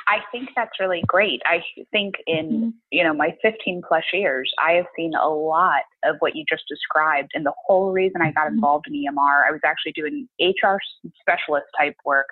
I 0.07 0.21
think 0.31 0.49
that's 0.55 0.79
really 0.79 1.03
great. 1.05 1.39
I 1.45 1.63
think 1.91 2.15
in, 2.25 2.49
mm-hmm. 2.49 2.69
you 2.89 3.03
know, 3.03 3.13
my 3.13 3.35
15 3.43 3.83
plus 3.87 4.03
years, 4.11 4.51
I 4.63 4.73
have 4.73 4.85
seen 4.95 5.13
a 5.13 5.29
lot 5.29 5.83
of 6.03 6.15
what 6.19 6.35
you 6.35 6.43
just 6.49 6.63
described. 6.67 7.29
And 7.35 7.45
the 7.45 7.53
whole 7.67 7.91
reason 7.91 8.21
I 8.21 8.31
got 8.31 8.47
mm-hmm. 8.47 8.55
involved 8.55 8.85
in 8.87 8.93
EMR, 8.93 9.47
I 9.47 9.51
was 9.51 9.61
actually 9.63 9.91
doing 9.91 10.27
HR 10.41 10.77
specialist 11.21 11.67
type 11.77 11.95
work 12.05 12.27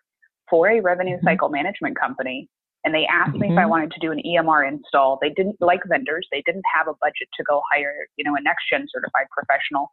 for 0.50 0.70
a 0.70 0.82
revenue 0.82 1.18
mm-hmm. 1.18 1.28
cycle 1.28 1.50
management 1.50 2.00
company. 2.00 2.50
And 2.88 2.96
they 2.96 3.06
asked 3.12 3.32
mm-hmm. 3.32 3.42
me 3.42 3.48
if 3.52 3.58
I 3.58 3.64
mm-hmm. 3.64 3.70
wanted 3.70 3.92
to 3.92 4.00
do 4.00 4.14
an 4.14 4.22
EMR 4.26 4.66
install. 4.66 5.20
They 5.22 5.32
didn't 5.32 5.58
like 5.60 5.82
vendors. 5.90 6.26
They 6.32 6.42
didn't 6.46 6.64
have 6.74 6.88
a 6.88 6.96
budget 7.02 7.28
to 7.36 7.44
go 7.44 7.62
hire, 7.70 8.08
you 8.16 8.24
know, 8.24 8.32
a 8.32 8.40
NextGen 8.40 8.86
certified 8.88 9.28
professional. 9.30 9.92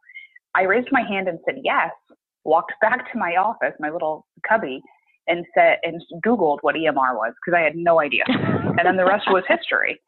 I 0.55 0.61
raised 0.61 0.87
my 0.93 1.01
hand 1.01 1.27
and 1.27 1.37
said 1.43 1.55
yes 1.61 1.91
walked 2.45 2.71
back 2.81 3.11
to 3.11 3.17
my 3.17 3.35
office, 3.35 3.73
my 3.81 3.89
little 3.89 4.25
cubby, 4.47 4.81
and 5.27 5.43
said 5.53 5.79
and 5.83 6.01
Googled 6.25 6.59
what 6.61 6.75
EMR 6.75 7.17
was 7.17 7.33
because 7.43 7.57
I 7.57 7.63
had 7.63 7.75
no 7.75 7.99
idea, 7.99 8.23
and 8.29 8.79
then 8.85 8.95
the 8.95 9.03
rest 9.03 9.25
was 9.27 9.43
history. 9.49 9.99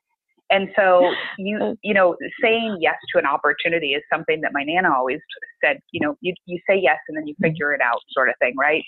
And 0.49 0.69
so 0.77 1.11
you 1.37 1.77
you 1.83 1.93
know 1.93 2.15
saying 2.41 2.77
yes 2.79 2.95
to 3.11 3.19
an 3.19 3.25
opportunity 3.25 3.87
is 3.87 4.03
something 4.09 4.39
that 4.39 4.51
my 4.53 4.63
nana 4.63 4.95
always 4.95 5.19
said. 5.61 5.79
You 5.91 6.07
know, 6.07 6.15
you 6.21 6.33
you 6.45 6.57
say 6.69 6.79
yes 6.81 6.99
and 7.09 7.17
then 7.17 7.27
you 7.27 7.33
mm-hmm. 7.33 7.51
figure 7.51 7.73
it 7.73 7.81
out, 7.81 7.99
sort 8.11 8.29
of 8.29 8.35
thing, 8.39 8.53
right? 8.57 8.83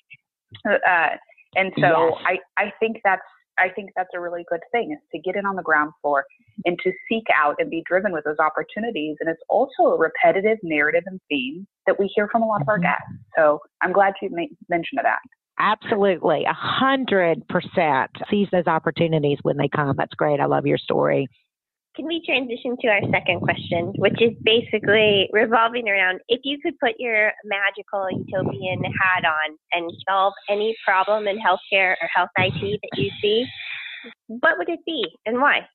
Uh, 0.65 1.17
and 1.55 1.73
so 1.81 2.15
yes. 2.15 2.39
I 2.57 2.63
I 2.63 2.73
think 2.79 3.01
that's 3.03 3.21
I 3.59 3.69
think 3.69 3.91
that's 3.95 4.09
a 4.15 4.19
really 4.19 4.45
good 4.49 4.61
thing 4.71 4.91
is 4.91 4.99
to 5.11 5.19
get 5.19 5.35
in 5.35 5.45
on 5.45 5.55
the 5.55 5.63
ground 5.63 5.91
floor 6.01 6.25
and 6.65 6.77
to 6.83 6.91
seek 7.07 7.25
out 7.35 7.55
and 7.59 7.69
be 7.69 7.83
driven 7.85 8.11
with 8.11 8.23
those 8.23 8.39
opportunities. 8.39 9.17
And 9.19 9.29
it's 9.29 9.41
also 9.49 9.83
a 9.83 9.97
repetitive 9.97 10.57
narrative 10.63 11.03
and 11.05 11.19
theme 11.29 11.67
that 11.85 11.99
we 11.99 12.11
hear 12.15 12.27
from 12.31 12.41
a 12.41 12.45
lot 12.45 12.61
of 12.61 12.69
our 12.69 12.77
mm-hmm. 12.77 12.83
guests. 12.83 13.23
So 13.37 13.59
I'm 13.81 13.91
glad 13.91 14.13
you 14.21 14.29
mentioned 14.69 14.99
that. 15.03 15.19
Absolutely, 15.61 16.45
a 16.45 16.53
hundred 16.53 17.45
percent. 17.49 18.11
Seize 18.29 18.47
those 18.49 18.67
opportunities 18.67 19.39
when 19.41 19.57
they 19.57 19.67
come. 19.67 19.93
That's 19.97 20.13
great. 20.13 20.39
I 20.39 20.45
love 20.45 20.65
your 20.65 20.77
story. 20.77 21.27
Can 21.99 22.07
we 22.07 22.23
transition 22.25 22.77
to 22.79 22.87
our 22.87 23.01
second 23.11 23.41
question, 23.41 23.91
which 23.97 24.21
is 24.21 24.31
basically 24.41 25.27
revolving 25.33 25.89
around 25.89 26.21
if 26.29 26.39
you 26.45 26.57
could 26.63 26.79
put 26.79 26.93
your 26.97 27.33
magical 27.43 28.07
utopian 28.09 28.81
hat 28.85 29.25
on 29.25 29.57
and 29.73 29.91
solve 30.07 30.31
any 30.49 30.77
problem 30.85 31.27
in 31.27 31.37
healthcare 31.37 31.95
or 32.01 32.07
health 32.15 32.29
IT 32.37 32.79
that 32.81 33.01
you 33.01 33.11
see, 33.21 33.45
what 34.27 34.57
would 34.57 34.69
it 34.69 34.79
be 34.85 35.05
and 35.25 35.41
why? 35.41 35.67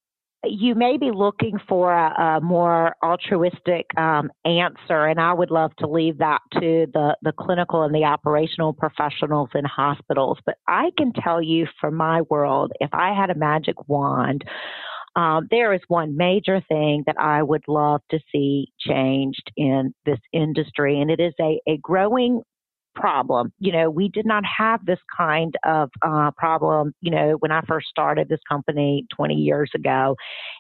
you 0.47 0.75
may 0.75 0.99
be 0.99 1.11
looking 1.11 1.59
for 1.67 1.91
a, 1.91 2.37
a 2.37 2.41
more 2.43 2.95
altruistic 3.03 3.87
um, 3.97 4.31
answer, 4.45 5.07
and 5.07 5.19
I 5.19 5.33
would 5.33 5.51
love 5.51 5.75
to 5.79 5.87
leave 5.87 6.19
that 6.19 6.41
to 6.53 6.87
the, 6.93 7.17
the 7.23 7.33
clinical 7.33 7.83
and 7.83 7.95
the 7.95 8.05
operational 8.05 8.75
professionals 8.75 9.49
in 9.55 9.65
hospitals. 9.65 10.37
But 10.45 10.57
I 10.69 10.91
can 10.99 11.15
tell 11.15 11.41
you 11.41 11.67
from 11.81 11.95
my 11.95 12.21
world, 12.29 12.73
if 12.81 12.91
I 12.93 13.15
had 13.15 13.31
a 13.31 13.35
magic 13.35 13.89
wand, 13.89 14.45
um, 15.17 15.47
there 15.51 15.73
is 15.73 15.81
one 15.89 16.17
major 16.17 16.61
thing 16.69 17.05
that 17.07 17.17
I 17.19 17.43
would 17.43 17.65
love 17.69 18.01
to 18.11 18.19
see 18.33 18.69
changed 18.81 19.51
in 19.57 19.95
this 20.05 20.19
industry, 20.33 21.01
and 21.01 21.11
it 21.11 21.21
is 21.21 21.35
a, 21.41 21.61
a 21.69 21.79
growing 21.79 22.43
problem. 22.95 23.53
You 23.59 23.73
know, 23.73 23.91
we 23.91 24.09
did 24.09 24.27
not 24.27 24.45
have 24.59 24.85
this 24.87 24.99
kind 25.17 25.55
of 25.65 25.91
uh, 26.03 26.31
problem, 26.37 26.95
you 27.01 27.11
know, 27.11 27.37
when 27.41 27.53
I 27.53 27.61
first 27.67 27.89
started 27.89 28.29
this 28.29 28.41
company 28.49 29.07
20 29.15 29.35
years 29.35 29.71
ago. 29.75 30.17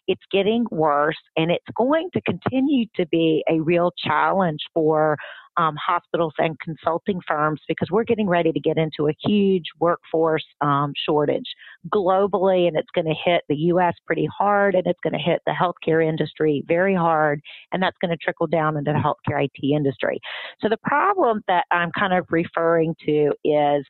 It's 0.07 0.23
getting 0.31 0.67
worse 0.71 1.17
and 1.37 1.51
it's 1.51 1.65
going 1.77 2.11
to 2.13 2.21
continue 2.23 2.87
to 2.97 3.07
be 3.07 3.45
a 3.49 3.61
real 3.61 3.93
challenge 3.97 4.61
for 4.73 5.17
um, 5.57 5.77
hospitals 5.77 6.35
and 6.39 6.59
consulting 6.61 7.21
firms 7.27 7.61
because 7.69 7.89
we're 7.91 8.05
getting 8.05 8.29
ready 8.29 8.53
to 8.53 8.61
get 8.61 8.77
into 8.77 9.09
a 9.09 9.15
huge 9.27 9.65
workforce 9.81 10.45
um, 10.61 10.93
shortage 11.07 11.47
globally, 11.89 12.67
and 12.67 12.77
it's 12.77 12.91
going 12.95 13.07
to 13.07 13.15
hit 13.25 13.43
the 13.49 13.57
U.S. 13.57 13.95
pretty 14.07 14.29
hard, 14.37 14.75
and 14.75 14.87
it's 14.87 15.01
going 15.03 15.13
to 15.13 15.19
hit 15.19 15.41
the 15.47 15.53
healthcare 15.53 16.07
industry 16.07 16.65
very 16.67 16.95
hard, 16.95 17.41
and 17.73 17.83
that's 17.83 17.97
going 18.01 18.11
to 18.11 18.17
trickle 18.17 18.47
down 18.47 18.77
into 18.77 18.93
the 18.93 18.99
healthcare 18.99 19.45
IT 19.45 19.65
industry. 19.65 20.21
So 20.61 20.69
the 20.69 20.79
problem 20.79 21.43
that 21.49 21.65
I'm 21.71 21.91
kind 21.99 22.13
of 22.13 22.27
referring 22.31 22.95
to 23.07 23.33
is 23.45 23.85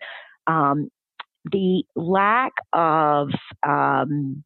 um, 0.46 0.88
the 1.50 1.84
lack 1.94 2.52
of 2.72 3.28
um, 3.66 4.42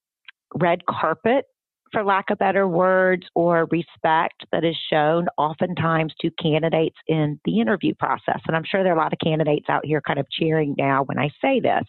red 0.54 0.84
carpet 0.87 1.44
for 1.92 2.04
lack 2.04 2.30
of 2.30 2.38
better 2.38 2.66
words, 2.66 3.26
or 3.35 3.66
respect 3.71 4.45
that 4.52 4.64
is 4.64 4.76
shown 4.90 5.26
oftentimes 5.37 6.12
to 6.21 6.30
candidates 6.42 6.97
in 7.07 7.40
the 7.45 7.61
interview 7.61 7.95
process. 7.99 8.40
And 8.47 8.57
I'm 8.57 8.64
sure 8.64 8.83
there 8.83 8.92
are 8.92 8.99
a 8.99 9.00
lot 9.00 9.12
of 9.12 9.18
candidates 9.23 9.66
out 9.68 9.85
here 9.85 10.00
kind 10.00 10.18
of 10.18 10.26
cheering 10.30 10.75
now 10.78 11.04
when 11.04 11.18
I 11.18 11.30
say 11.40 11.61
this. 11.61 11.83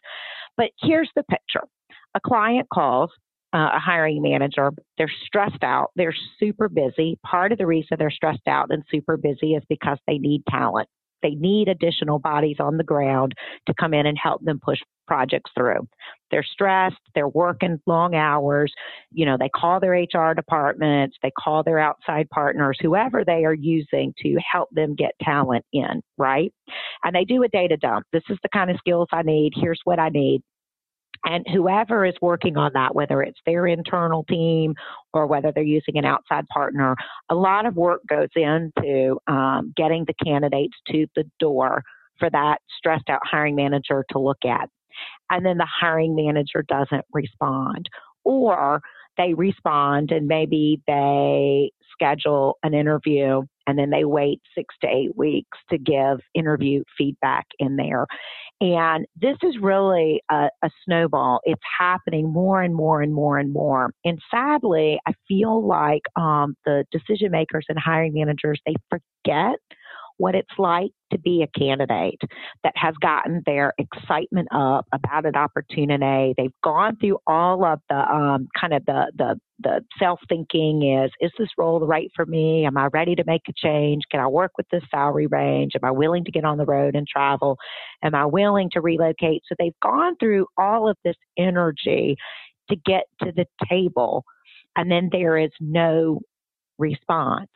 But 0.58 0.72
here's 0.82 1.10
the 1.16 1.24
picture 1.24 1.64
a 2.16 2.20
client 2.20 2.68
calls. 2.74 3.12
Uh, 3.52 3.72
a 3.74 3.80
hiring 3.80 4.22
manager, 4.22 4.70
they're 5.00 5.12
stressed 5.26 5.64
out. 5.64 5.88
They're 5.96 6.14
super 6.40 6.70
busy. 6.70 7.18
Part 7.26 7.52
of 7.52 7.58
the 7.58 7.66
reason 7.66 7.98
they're 7.98 8.12
stressed 8.12 8.48
out 8.48 8.68
and 8.70 8.84
super 8.92 9.18
busy 9.18 9.56
is 9.56 9.64
because 9.68 9.98
they 10.06 10.20
need 10.20 10.44
talent. 10.48 10.88
They 11.22 11.32
need 11.32 11.68
additional 11.68 12.20
bodies 12.20 12.58
on 12.60 12.78
the 12.78 12.84
ground 12.84 13.34
to 13.68 13.74
come 13.80 13.94
in 13.94 14.06
and 14.06 14.18
help 14.22 14.44
them 14.44 14.60
push 14.64 14.80
projects 15.08 15.52
through. 15.58 15.88
They're 16.30 16.44
stressed, 16.44 17.00
they're 17.16 17.28
working 17.28 17.80
long 17.88 18.14
hours, 18.14 18.72
you 19.12 19.26
know, 19.26 19.38
they 19.40 19.50
call 19.50 19.80
their 19.80 19.94
HR 19.94 20.34
departments, 20.36 21.18
they 21.24 21.32
call 21.32 21.64
their 21.64 21.80
outside 21.80 22.30
partners, 22.30 22.78
whoever 22.82 23.26
they 23.26 23.44
are 23.44 23.56
using 23.56 24.14
to 24.22 24.38
help 24.52 24.70
them 24.72 24.96
get 24.96 25.14
talent 25.22 25.66
in, 25.74 26.02
right? 26.18 26.54
And 27.04 27.16
they 27.16 27.26
do 27.26 27.44
a 27.44 27.48
data 27.48 27.76
dump. 27.78 28.06
This 28.14 28.24
is 28.30 28.38
the 28.44 28.50
kind 28.54 28.70
of 28.70 28.78
skills 28.78 29.08
I 29.12 29.24
need. 29.24 29.54
Here's 29.56 29.82
what 29.84 30.00
I 30.00 30.10
need. 30.10 30.44
And 31.26 31.46
whoever 31.52 32.06
is 32.06 32.16
working 32.22 32.58
on 32.58 32.72
that, 32.74 32.96
whether 32.96 33.22
it's 33.22 33.40
their 33.46 33.68
internal 33.68 34.24
team 34.24 34.76
or 35.14 35.28
whether 35.28 35.52
they're 35.52 35.64
using 35.64 35.98
an 35.98 36.06
outside 36.06 36.48
partner, 36.48 36.96
a 37.30 37.36
lot 37.36 37.66
of 37.66 37.76
work 37.76 38.02
goes 38.08 38.30
into 38.36 39.18
um, 39.28 39.74
getting 39.76 40.06
the 40.06 40.14
candidates 40.26 40.76
to 40.92 41.08
the 41.16 41.26
door 41.40 41.84
for 42.20 42.30
that 42.30 42.60
stressed 42.78 43.10
out 43.10 43.22
hiring 43.24 43.56
manager 43.56 44.06
to 44.12 44.20
look 44.20 44.44
at. 44.46 44.70
And 45.30 45.46
then 45.46 45.58
the 45.58 45.68
hiring 45.68 46.16
manager 46.16 46.64
doesn't 46.68 47.06
respond. 47.14 47.90
Or 48.24 48.82
they 49.18 49.34
respond 49.34 50.12
and 50.12 50.28
maybe 50.28 50.82
they 50.88 51.72
schedule 51.92 52.58
an 52.64 52.74
interview 52.74 53.42
and 53.68 53.78
then 53.78 53.90
they 53.90 54.06
wait 54.06 54.42
six 54.56 54.74
to 54.82 54.88
eight 54.88 55.16
weeks 55.16 55.58
to 55.70 55.78
give 55.78 56.20
interview 56.34 56.84
feedback 56.98 57.46
in 57.60 57.76
there. 57.76 58.08
And 58.62 59.06
this 59.16 59.38
is 59.42 59.56
really 59.62 60.22
a, 60.30 60.50
a, 60.62 60.70
snowball. 60.84 61.40
It's 61.46 61.62
happening 61.80 62.32
more 62.32 62.62
and 62.62 62.76
more 62.76 63.02
and 63.02 63.14
more 63.14 63.38
and 63.38 63.54
more. 63.54 63.92
And 64.04 64.20
sadly, 64.30 65.00
I 65.08 65.14
feel 65.30 65.66
like 65.66 66.02
um, 66.18 66.58
the 66.66 66.84
decision 66.92 67.32
makers 67.32 67.66
and 67.70 67.80
hiring 67.80 68.14
managers, 68.14 68.60
they 68.66 68.76
forget 68.90 69.60
what 70.20 70.36
it's 70.36 70.48
like 70.60 70.92
to 71.12 71.18
be 71.18 71.44
a 71.44 71.60
candidate 71.60 72.22
that 72.64 72.74
has 72.76 72.94
gotten 73.02 73.42
their 73.46 73.74
excitement 73.80 74.48
up 74.54 74.86
about 74.94 75.26
an 75.26 75.36
opportunity. 75.36 76.36
They've 76.38 76.54
gone 76.64 76.98
through 76.98 77.18
all 77.26 77.66
of 77.66 77.80
the 77.90 77.96
um, 77.96 78.48
kind 78.60 78.74
of 78.74 78.86
the 78.86 79.12
the 79.18 79.40
the 79.62 79.82
self 79.98 80.20
thinking 80.30 80.84
is 80.84 81.12
is 81.22 81.32
this 81.40 81.50
role 81.58 81.80
right 81.80 82.12
for 82.16 82.26
me? 82.26 82.66
Am 82.66 82.78
I 82.78 82.88
ready 82.94 83.16
to 83.16 83.24
make 83.26 83.44
a 83.50 83.54
change? 83.56 84.04
Can 84.12 84.20
I 84.20 84.28
work 84.28 84.52
with 84.58 84.68
this 84.72 84.84
salary 84.92 85.28
range? 85.28 85.72
Am 85.76 85.88
I 85.88 85.92
willing 85.92 86.26
to 86.26 86.32
get 86.32 86.46
on 86.46 86.58
the 86.58 86.66
road 86.66 86.96
and 86.96 87.08
travel? 87.08 87.58
Am 88.04 88.14
I 88.14 88.26
willing 88.26 88.70
to 88.74 88.82
relocate? 88.82 89.42
So 89.48 89.56
they've 89.58 89.80
gone 89.82 90.16
through 90.20 90.46
all 90.58 90.90
of 90.90 90.98
this 91.04 91.18
energy 91.38 92.18
to 92.70 92.76
get 92.86 93.06
to 93.24 93.32
the 93.36 93.46
table 93.68 94.24
and 94.76 94.92
then 94.92 95.10
there 95.12 95.38
is 95.38 95.52
no 95.60 96.22
response. 96.80 97.50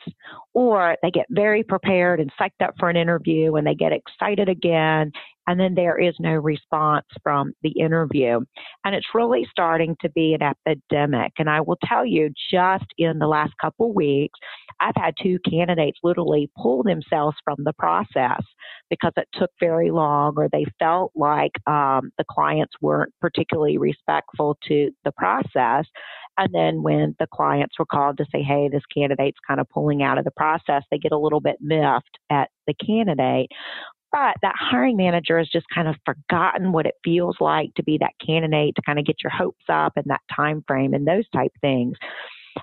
Or 0.54 0.98
they 1.02 1.12
get 1.12 1.26
very 1.30 1.64
prepared 1.64 2.20
and 2.20 2.32
psyched 2.40 2.64
up 2.64 2.76
for 2.80 2.90
an 2.90 2.98
interview 2.98 3.56
and 3.56 3.66
they 3.66 3.76
get 3.76 3.92
excited 3.92 4.50
again 4.50 5.12
and 5.48 5.60
then 5.60 5.76
there 5.76 6.00
is 6.00 6.16
no 6.20 6.34
response 6.34 7.06
from 7.22 7.54
the 7.64 7.72
interview. 7.72 8.40
And 8.86 8.96
it's 8.96 9.08
really 9.14 9.46
starting 9.50 9.96
to 10.02 10.10
be 10.10 10.34
an 10.34 10.42
epidemic. 10.42 11.34
And 11.38 11.50
I 11.50 11.62
will 11.62 11.78
tell 11.84 12.06
you, 12.06 12.30
just 12.52 12.86
in 12.98 13.20
the 13.20 13.28
last 13.28 13.54
couple 13.60 13.94
weeks, 13.94 14.40
I've 14.80 14.96
had 14.96 15.14
two 15.22 15.40
candidates 15.50 16.00
literally 16.04 16.50
pull 16.58 16.84
themselves 16.84 17.38
from 17.44 17.58
the 17.60 17.74
process 17.74 18.42
because 18.90 19.12
it 19.18 19.28
took 19.34 19.52
very 19.60 19.92
long 19.92 20.34
or 20.38 20.48
they 20.50 20.66
felt 20.80 21.12
like 21.16 21.52
um, 21.68 22.12
the 22.18 22.26
clients 22.30 22.74
weren't 22.82 23.14
particularly 23.20 23.78
respectful 23.78 24.58
to 24.68 24.92
the 25.04 25.12
process. 25.14 25.86
And 26.38 26.54
then 26.54 26.82
when 26.82 27.15
the 27.19 27.28
clients 27.34 27.78
were 27.78 27.86
called 27.86 28.17
to 28.17 28.26
say, 28.32 28.41
hey, 28.41 28.69
this 28.72 28.84
candidate's 28.96 29.38
kind 29.48 29.60
of 29.60 29.69
pulling 29.69 30.02
out 30.02 30.17
of 30.17 30.26
the 30.26 30.32
process, 30.32 30.84
they 30.89 30.98
get 30.98 31.12
a 31.12 31.17
little 31.17 31.39
bit 31.41 31.58
miffed 31.62 32.17
at 32.30 32.50
the 32.67 32.74
candidate. 32.74 33.50
But 34.12 34.36
that 34.43 34.54
hiring 34.56 34.98
manager 34.98 35.39
has 35.39 35.50
just 35.50 35.65
kind 35.74 35.88
of 35.88 35.96
forgotten 36.06 36.72
what 36.72 36.86
it 36.86 36.96
feels 37.04 37.36
like 37.39 37.74
to 37.76 37.84
be 37.84 37.98
that 38.00 38.13
candidate, 38.24 38.76
to 38.76 38.82
kind 38.84 39.00
of 39.00 39.06
get 39.06 39.17
your 39.24 39.32
hopes 39.32 39.65
up 39.69 39.93
and 39.96 40.06
that 40.08 40.22
time 40.34 40.63
frame 40.67 40.93
and 40.93 41.08
those 41.08 41.28
type 41.34 41.52
things. 41.62 41.98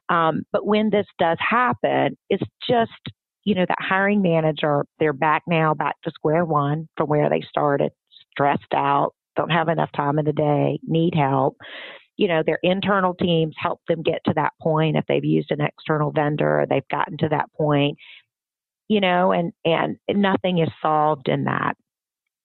Um, 0.08 0.42
but 0.52 0.64
when 0.64 0.90
this 0.90 1.06
does 1.18 1.38
happen, 1.40 2.16
it's 2.28 2.44
just 2.68 2.92
you 3.44 3.54
know 3.54 3.64
that 3.66 3.78
hiring 3.80 4.22
manager 4.22 4.84
they're 4.98 5.14
back 5.14 5.42
now 5.48 5.72
back 5.74 5.96
to 6.04 6.10
square 6.14 6.44
one 6.44 6.88
from 6.96 7.08
where 7.08 7.28
they 7.28 7.42
started, 7.48 7.90
stressed 8.30 8.74
out, 8.74 9.14
don't 9.34 9.50
have 9.50 9.68
enough 9.68 9.90
time 9.96 10.18
in 10.18 10.24
the 10.24 10.32
day, 10.32 10.78
need 10.86 11.14
help 11.14 11.56
you 12.20 12.28
know, 12.28 12.42
their 12.44 12.58
internal 12.62 13.14
teams 13.14 13.54
help 13.58 13.80
them 13.88 14.02
get 14.02 14.20
to 14.26 14.34
that 14.34 14.52
point 14.60 14.94
if 14.94 15.06
they've 15.08 15.24
used 15.24 15.50
an 15.50 15.62
external 15.62 16.12
vendor, 16.12 16.66
they've 16.68 16.86
gotten 16.90 17.16
to 17.16 17.30
that 17.30 17.50
point, 17.56 17.96
you 18.88 19.00
know, 19.00 19.32
and, 19.32 19.54
and 19.64 19.96
nothing 20.06 20.58
is 20.58 20.68
solved 20.82 21.28
in 21.28 21.44
that. 21.44 21.78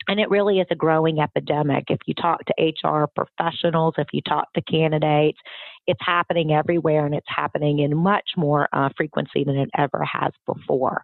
And 0.08 0.18
it 0.18 0.30
really 0.30 0.60
is 0.60 0.68
a 0.72 0.76
growing 0.76 1.20
epidemic. 1.20 1.86
If 1.90 2.00
you 2.06 2.14
talk 2.14 2.40
to 2.46 2.54
HR 2.64 3.08
professionals, 3.14 3.96
if 3.98 4.08
you 4.14 4.22
talk 4.22 4.48
to 4.54 4.62
candidates, 4.62 5.40
it's 5.88 6.00
happening 6.02 6.54
everywhere 6.54 7.06
and 7.06 7.14
it's 7.14 7.28
happening 7.28 7.80
in 7.80 7.98
much 7.98 8.30
more 8.38 8.70
uh, 8.72 8.88
frequency 8.96 9.44
than 9.44 9.58
it 9.58 9.70
ever 9.78 10.06
has 10.10 10.32
before. 10.46 11.02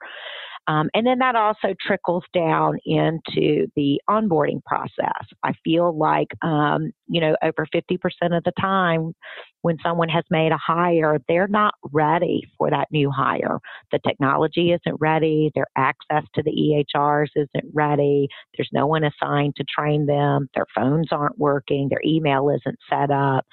Um, 0.68 0.90
and 0.94 1.06
then 1.06 1.20
that 1.20 1.36
also 1.36 1.74
trickles 1.86 2.24
down 2.34 2.78
into 2.86 3.68
the 3.76 4.00
onboarding 4.10 4.64
process. 4.64 5.28
I 5.44 5.54
feel 5.64 5.98
like, 5.98 6.28
um, 6.44 6.92
you 7.08 7.20
know, 7.20 7.36
over 7.44 7.68
50% 7.74 7.98
of 8.38 8.44
the 8.44 8.52
time 8.60 9.14
when 9.62 9.78
someone 9.84 10.10
has 10.10 10.24
made 10.30 10.52
a 10.52 10.58
hire, 10.58 11.20
they're 11.28 11.48
not 11.48 11.74
ready 11.92 12.44
for 12.58 12.70
that 12.70 12.88
new 12.92 13.12
hire. 13.12 13.60
The 13.92 14.00
technology 14.06 14.72
isn't 14.72 14.98
ready, 15.00 15.52
their 15.56 15.68
access 15.76 16.24
to 16.36 16.44
the 16.44 16.52
EHRs 16.96 17.30
isn't 17.36 17.72
ready, 17.74 18.28
there's 18.58 18.70
no 18.72 18.88
one 18.88 19.04
assigned 19.04 19.56
to 19.58 19.64
train 19.64 20.06
them, 20.06 20.48
their 20.56 20.66
phones 20.76 21.08
aren't 21.12 21.38
working, 21.38 21.90
their 21.90 22.02
email 22.06 22.50
isn't 22.50 22.78
set 22.90 23.12
up. 23.12 23.46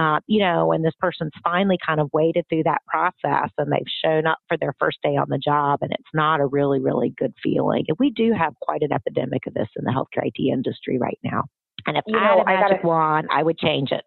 Uh, 0.00 0.18
you 0.26 0.40
know, 0.40 0.72
and 0.72 0.82
this 0.82 0.94
person's 0.98 1.32
finally 1.44 1.76
kind 1.84 2.00
of 2.00 2.08
waded 2.14 2.46
through 2.48 2.62
that 2.62 2.80
process 2.86 3.50
and 3.58 3.70
they've 3.70 3.92
shown 4.02 4.26
up 4.26 4.38
for 4.48 4.56
their 4.56 4.74
first 4.78 4.96
day 5.02 5.10
on 5.10 5.26
the 5.28 5.36
job, 5.36 5.80
and 5.82 5.92
it's 5.92 6.08
not 6.14 6.40
a 6.40 6.46
really, 6.46 6.80
really 6.80 7.12
good 7.18 7.34
feeling. 7.42 7.84
And 7.86 7.98
we 8.00 8.08
do 8.08 8.32
have 8.32 8.54
quite 8.62 8.80
an 8.80 8.94
epidemic 8.94 9.46
of 9.46 9.52
this 9.52 9.68
in 9.76 9.84
the 9.84 9.90
healthcare 9.90 10.26
IT 10.26 10.40
industry 10.40 10.96
right 10.96 11.18
now. 11.22 11.42
And 11.86 11.98
if 11.98 12.04
you 12.06 12.18
I 12.18 12.22
had 12.22 12.38
a 12.40 12.44
magic 12.44 12.76
gotta, 12.78 12.86
wand, 12.86 13.28
I 13.30 13.42
would 13.42 13.58
change 13.58 13.90
it. 13.92 14.04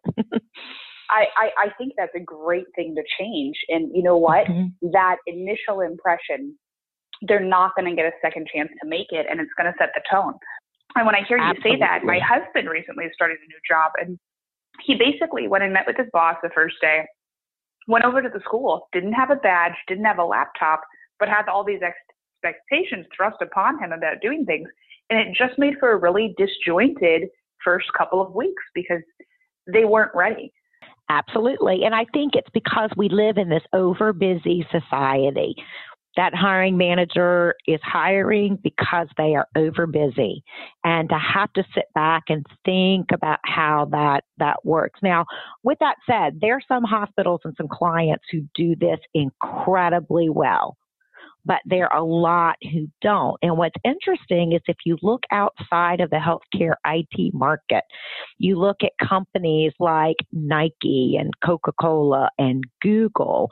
I, 1.11 1.25
I, 1.37 1.49
I 1.65 1.67
think 1.77 1.93
that's 1.95 2.15
a 2.15 2.23
great 2.23 2.65
thing 2.75 2.95
to 2.95 3.03
change. 3.19 3.55
And 3.69 3.91
you 3.93 4.01
know 4.01 4.17
what? 4.17 4.47
Mm-hmm. 4.47 4.89
That 4.93 5.17
initial 5.27 5.81
impression, 5.81 6.57
they're 7.21 7.39
not 7.39 7.75
going 7.75 7.87
to 7.87 7.95
get 7.95 8.05
a 8.05 8.17
second 8.19 8.47
chance 8.51 8.69
to 8.81 8.89
make 8.89 9.11
it, 9.11 9.27
and 9.29 9.39
it's 9.39 9.51
going 9.55 9.71
to 9.71 9.77
set 9.77 9.89
the 9.93 10.01
tone. 10.09 10.33
And 10.95 11.05
when 11.05 11.13
I 11.13 11.21
hear 11.27 11.37
Absolutely. 11.37 11.71
you 11.71 11.77
say 11.77 11.79
that, 11.81 12.03
my 12.03 12.17
husband 12.17 12.67
recently 12.67 13.05
started 13.13 13.37
a 13.37 13.47
new 13.47 13.61
job, 13.69 13.91
and 14.01 14.17
he 14.81 14.95
basically 14.95 15.47
went 15.47 15.63
and 15.63 15.73
met 15.73 15.87
with 15.87 15.97
his 15.97 16.07
boss 16.11 16.35
the 16.41 16.49
first 16.53 16.75
day, 16.81 17.05
went 17.87 18.05
over 18.05 18.21
to 18.21 18.29
the 18.29 18.39
school, 18.41 18.87
didn't 18.91 19.13
have 19.13 19.29
a 19.29 19.35
badge, 19.35 19.73
didn't 19.87 20.05
have 20.05 20.19
a 20.19 20.25
laptop, 20.25 20.81
but 21.19 21.29
had 21.29 21.47
all 21.47 21.63
these 21.63 21.81
expectations 21.81 23.05
thrust 23.15 23.37
upon 23.41 23.79
him 23.79 23.91
about 23.91 24.21
doing 24.21 24.45
things. 24.45 24.67
And 25.09 25.19
it 25.19 25.35
just 25.37 25.59
made 25.59 25.75
for 25.79 25.91
a 25.91 25.97
really 25.97 26.33
disjointed 26.37 27.23
first 27.63 27.87
couple 27.97 28.21
of 28.21 28.33
weeks 28.33 28.63
because 28.73 29.01
they 29.71 29.85
weren't 29.85 30.11
ready. 30.13 30.51
Absolutely. 31.09 31.83
And 31.83 31.93
I 31.93 32.05
think 32.13 32.35
it's 32.35 32.49
because 32.53 32.89
we 32.95 33.09
live 33.09 33.37
in 33.37 33.49
this 33.49 33.63
over 33.73 34.13
busy 34.13 34.65
society. 34.71 35.55
That 36.15 36.35
hiring 36.35 36.77
manager 36.77 37.55
is 37.67 37.79
hiring 37.83 38.57
because 38.61 39.07
they 39.17 39.35
are 39.35 39.47
over 39.55 39.87
busy 39.87 40.43
and 40.83 41.09
to 41.09 41.17
have 41.17 41.51
to 41.53 41.63
sit 41.73 41.85
back 41.95 42.23
and 42.29 42.45
think 42.65 43.07
about 43.11 43.39
how 43.43 43.87
that, 43.91 44.23
that 44.37 44.63
works. 44.63 44.99
Now, 45.01 45.25
with 45.63 45.79
that 45.79 45.95
said, 46.07 46.39
there 46.39 46.55
are 46.55 46.61
some 46.67 46.83
hospitals 46.83 47.41
and 47.43 47.53
some 47.57 47.67
clients 47.67 48.25
who 48.31 48.41
do 48.55 48.75
this 48.75 48.99
incredibly 49.13 50.29
well 50.29 50.77
but 51.45 51.59
there 51.65 51.91
are 51.91 51.99
a 51.99 52.05
lot 52.05 52.55
who 52.71 52.87
don't. 53.01 53.37
And 53.41 53.57
what's 53.57 53.75
interesting 53.83 54.53
is 54.53 54.61
if 54.67 54.77
you 54.85 54.97
look 55.01 55.23
outside 55.31 55.99
of 55.99 56.09
the 56.09 56.17
healthcare 56.17 56.75
IT 56.85 57.33
market, 57.33 57.83
you 58.37 58.57
look 58.57 58.77
at 58.83 59.07
companies 59.07 59.73
like 59.79 60.17
Nike 60.31 61.17
and 61.19 61.31
Coca 61.43 61.73
Cola 61.79 62.29
and 62.37 62.63
Google. 62.81 63.49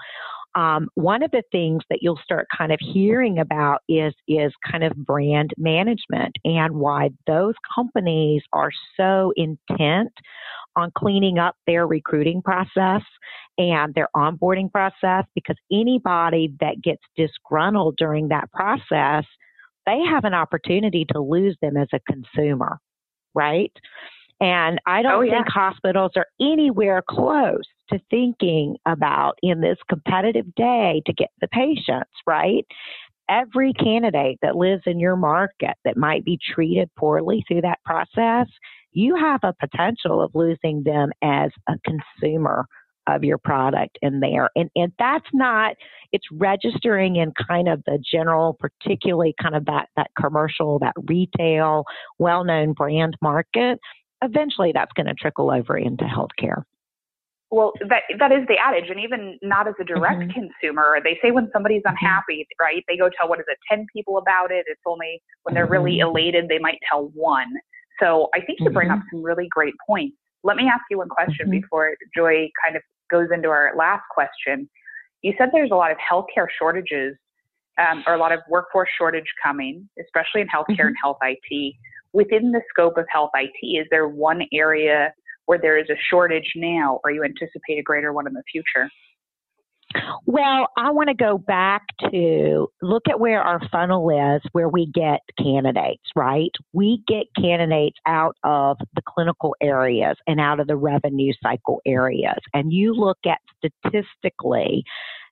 Um, 0.56 0.90
one 0.96 1.24
of 1.24 1.32
the 1.32 1.44
things 1.52 1.82
that 1.90 2.00
you'll 2.02 2.20
start 2.24 2.48
kind 2.56 2.74
of 2.74 2.80
hearing 2.82 3.40
about 3.40 3.82
is 3.88 4.14
is 4.28 4.52
kind 4.70 4.84
of 4.84 4.94
brand 4.96 5.52
management 5.58 6.36
and 6.44 6.76
why 6.76 7.10
those 7.26 7.54
companies 7.74 8.42
are 8.52 8.72
so 8.98 9.32
intent 9.38 10.12
on 10.76 10.92
cleaning 10.98 11.38
up 11.38 11.56
their 11.68 11.88
recruiting 11.88 12.42
process 12.42 13.02
and 13.58 13.94
their 13.94 14.08
onboarding 14.16 14.72
process 14.72 15.26
because 15.36 15.58
anybody 15.72 16.54
that 16.60 16.82
gets 16.82 17.02
disgruntled 17.16 17.96
during 17.98 18.30
that 18.30 18.52
process, 18.52 19.26
they 19.86 20.00
have 20.10 20.26
an 20.26 20.34
opportunity 20.34 21.06
to 21.12 21.20
lose 21.20 21.58
them 21.62 21.78
as 21.78 21.88
a 21.94 22.00
consumer, 22.12 22.80
right? 23.34 23.72
And 24.40 24.80
I 24.88 25.04
don't 25.04 25.14
oh, 25.14 25.22
yeah. 25.22 25.34
think 25.34 25.50
hospitals 25.50 26.12
are 26.16 26.26
anywhere 26.42 27.04
close 27.08 27.62
to 27.92 28.00
thinking 28.10 28.78
about 28.86 29.38
in 29.42 29.62
this 29.62 29.78
competitive 29.90 30.54
day 30.56 31.02
to 31.06 31.14
get 31.14 31.30
the 31.40 31.48
patients, 31.48 32.12
right? 32.26 32.66
Every 33.30 33.74
candidate 33.74 34.40
that 34.42 34.56
lives 34.56 34.84
in 34.86 35.00
your 35.00 35.16
market 35.16 35.76
that 35.86 35.98
might 35.98 36.26
be 36.26 36.38
treated 36.54 36.90
poorly 36.98 37.44
through 37.48 37.62
that 37.62 37.80
process, 37.86 38.48
you 38.92 39.16
have 39.16 39.40
a 39.44 39.54
potential 39.60 40.22
of 40.22 40.32
losing 40.34 40.84
them 40.84 41.12
as 41.22 41.52
a 41.70 41.76
consumer 41.86 42.66
of 43.08 43.24
your 43.24 43.38
product 43.38 43.98
in 44.02 44.20
there. 44.20 44.50
And, 44.56 44.70
and 44.76 44.92
that's 45.00 45.26
not, 45.34 45.76
it's 46.12 46.26
registering 46.32 47.16
in 47.16 47.34
kind 47.48 47.68
of 47.68 47.82
the 47.86 48.00
general, 48.12 48.58
particularly 48.60 49.34
kind 49.42 49.56
of 49.56 49.66
that, 49.66 49.90
that 49.96 50.12
commercial, 50.20 50.80
that 50.80 50.94
retail, 51.08 51.86
well 52.20 52.44
known 52.44 52.74
brand 52.74 53.18
market. 53.22 53.80
Eventually 54.22 54.72
that's 54.74 54.92
going 54.94 55.08
to 55.08 55.16
trickle 55.16 55.52
over 55.52 55.78
into 55.78 56.04
healthcare. 56.06 56.64
Well, 57.52 57.74
that 57.90 58.04
that 58.18 58.32
is 58.32 58.48
the 58.48 58.56
adage, 58.58 58.90
and 58.90 59.00
even 59.00 59.38
not 59.42 59.68
as 59.68 59.74
a 59.80 59.84
direct 59.84 60.22
mm-hmm. 60.22 60.32
consumer, 60.32 61.00
they 61.04 61.20
say 61.22 61.32
when 61.32 61.50
somebody's 61.52 61.82
mm-hmm. 61.82 61.96
unhappy, 62.02 62.48
mm-hmm. 62.48 62.64
right? 62.64 62.84
They 62.88 62.96
go 62.96 63.10
tell 63.10 63.28
what 63.28 63.40
is 63.40 63.46
it, 63.50 63.58
ten 63.70 63.86
people 63.94 64.18
about 64.18 64.52
it. 64.52 64.66
It's 64.68 64.82
only 64.86 65.22
when 65.44 65.54
they're 65.54 65.68
really 65.68 65.98
mm-hmm. 65.98 66.10
elated 66.10 66.48
they 66.48 66.60
might 66.60 66.80
tell 66.90 67.12
one. 67.14 67.52
So 68.02 68.30
I 68.34 68.40
think 68.40 68.60
you 68.62 68.70
bring 68.70 68.90
up 68.90 69.00
mm-hmm. 69.00 69.18
some 69.18 69.24
really 69.24 69.48
great 69.52 69.74
points. 69.86 70.16
Let 70.44 70.56
me 70.56 70.68
ask 70.68 70.82
you 70.90 70.98
one 70.98 71.10
question 71.10 71.52
before 71.52 71.94
Joy 72.16 72.50
kind 72.64 72.76
of 72.76 72.82
goes 73.12 73.28
into 73.34 73.50
our 73.50 73.74
last 73.78 74.04
question. 74.10 74.70
You 75.22 75.34
said 75.38 75.50
there's 75.52 75.72
a 75.72 75.76
lot 75.76 75.92
of 75.92 75.98
healthcare 75.98 76.48
shortages 76.58 77.16
um, 77.78 78.04
or 78.08 78.16
a 78.16 78.18
lot 78.18 78.32
of 78.32 78.40
workforce 78.50 78.90
shortage 78.98 79.28
coming, 79.44 79.88
especially 80.00 80.42
in 80.42 80.48
healthcare 80.48 80.88
and 80.88 80.96
health 81.02 81.18
IT. 81.22 81.76
Within 82.14 82.52
the 82.52 82.62
scope 82.70 82.98
of 82.98 83.06
health 83.12 83.32
IT, 83.36 83.66
is 83.66 83.86
there 83.92 84.08
one 84.08 84.42
area 84.54 85.14
where 85.46 85.60
there 85.60 85.78
is 85.78 85.90
a 85.90 85.96
shortage 86.10 86.54
now, 86.56 87.00
or 87.04 87.12
you 87.12 87.24
anticipate 87.24 87.80
a 87.80 87.84
greater 87.84 88.14
one 88.14 88.28
in 88.28 88.34
the 88.34 88.44
future? 88.52 88.90
Well, 90.26 90.68
I 90.78 90.92
want 90.92 91.10
to 91.10 91.14
go 91.14 91.38
back 91.38 91.82
to 92.12 92.70
look 92.82 93.04
at 93.10 93.20
where 93.20 93.42
our 93.42 93.60
funnel 93.70 94.10
is, 94.10 94.42
where 94.54 94.70
we 94.70 94.86
get 94.86 95.20
candidates, 95.38 96.04
right? 96.16 96.52
We 96.72 97.04
get 97.08 97.26
candidates 97.36 97.98
out 98.06 98.38
of 98.44 98.78
the 98.96 99.02
clinical 99.06 99.56
areas 99.62 100.16
and 100.28 100.40
out 100.40 100.60
of 100.60 100.68
the 100.68 100.78
revenue 100.78 101.34
cycle 101.44 101.82
areas. 101.86 102.40
And 102.54 102.72
you 102.72 102.94
look 102.94 103.20
at 103.26 103.40
statistically, 103.58 104.84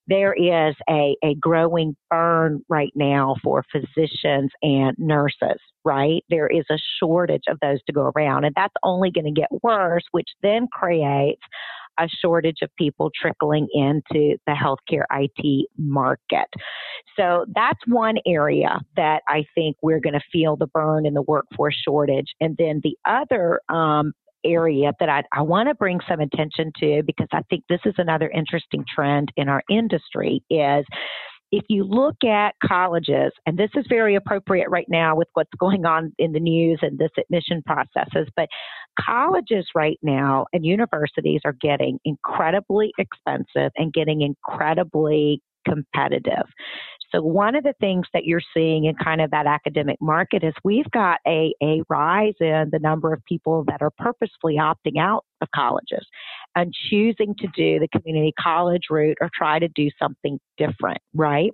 there 0.09 0.33
is 0.33 0.75
a, 0.89 1.15
a 1.23 1.35
growing 1.35 1.95
burn 2.09 2.61
right 2.67 2.91
now 2.95 3.35
for 3.43 3.63
physicians 3.71 4.51
and 4.63 4.95
nurses, 4.97 5.59
right? 5.85 6.23
There 6.29 6.47
is 6.47 6.65
a 6.71 6.77
shortage 6.99 7.43
of 7.47 7.59
those 7.61 7.79
to 7.85 7.93
go 7.93 8.11
around, 8.15 8.45
and 8.45 8.55
that's 8.55 8.73
only 8.83 9.11
going 9.11 9.33
to 9.33 9.39
get 9.39 9.49
worse, 9.63 10.03
which 10.11 10.27
then 10.41 10.67
creates 10.73 11.41
a 11.99 12.07
shortage 12.21 12.57
of 12.63 12.69
people 12.77 13.11
trickling 13.13 13.67
into 13.73 14.37
the 14.47 14.53
healthcare 14.53 15.03
IT 15.11 15.67
market. 15.77 16.47
So 17.15 17.45
that's 17.53 17.79
one 17.87 18.15
area 18.25 18.79
that 18.95 19.21
I 19.27 19.43
think 19.53 19.75
we're 19.83 19.99
going 19.99 20.13
to 20.13 20.21
feel 20.31 20.55
the 20.55 20.67
burn 20.67 21.05
in 21.05 21.13
the 21.13 21.21
workforce 21.21 21.75
shortage. 21.85 22.33
And 22.39 22.55
then 22.57 22.81
the 22.83 22.97
other 23.05 23.59
um, 23.69 24.13
area 24.45 24.93
that 24.99 25.09
I, 25.09 25.23
I 25.33 25.41
want 25.41 25.69
to 25.69 25.75
bring 25.75 25.99
some 26.07 26.19
attention 26.19 26.71
to 26.79 27.03
because 27.05 27.27
I 27.31 27.41
think 27.49 27.63
this 27.69 27.81
is 27.85 27.95
another 27.97 28.29
interesting 28.29 28.85
trend 28.93 29.31
in 29.35 29.49
our 29.49 29.63
industry 29.69 30.43
is 30.49 30.85
if 31.51 31.63
you 31.67 31.83
look 31.83 32.23
at 32.23 32.53
colleges, 32.63 33.31
and 33.45 33.57
this 33.57 33.71
is 33.75 33.85
very 33.89 34.15
appropriate 34.15 34.69
right 34.69 34.85
now 34.87 35.15
with 35.15 35.27
what's 35.33 35.49
going 35.59 35.85
on 35.85 36.13
in 36.19 36.31
the 36.31 36.39
news 36.39 36.79
and 36.81 36.99
this 36.99 37.09
admission 37.17 37.63
processes, 37.65 38.27
but 38.35 38.47
colleges 38.99 39.65
right 39.73 39.97
now 40.03 40.45
and 40.53 40.65
universities 40.65 41.41
are 41.45 41.55
getting 41.59 41.99
incredibly 42.05 42.91
expensive 42.99 43.71
and 43.77 43.93
getting 43.93 44.21
incredibly 44.21 45.41
competitive. 45.67 46.45
So 47.11 47.21
one 47.21 47.55
of 47.55 47.63
the 47.63 47.73
things 47.79 48.05
that 48.13 48.25
you're 48.25 48.41
seeing 48.53 48.85
in 48.85 48.95
kind 48.95 49.21
of 49.21 49.31
that 49.31 49.47
academic 49.47 49.97
market 50.01 50.43
is 50.43 50.53
we've 50.63 50.89
got 50.91 51.19
a, 51.27 51.53
a 51.61 51.81
rise 51.89 52.35
in 52.39 52.69
the 52.71 52.79
number 52.79 53.13
of 53.13 53.23
people 53.25 53.63
that 53.67 53.81
are 53.81 53.91
purposefully 53.97 54.55
opting 54.55 54.99
out 54.99 55.25
of 55.41 55.47
colleges 55.55 56.05
and 56.55 56.73
choosing 56.89 57.35
to 57.39 57.47
do 57.55 57.79
the 57.79 57.87
community 57.87 58.33
college 58.39 58.83
route 58.89 59.17
or 59.21 59.29
try 59.33 59.59
to 59.59 59.67
do 59.69 59.89
something 59.97 60.39
different, 60.57 60.99
right? 61.13 61.51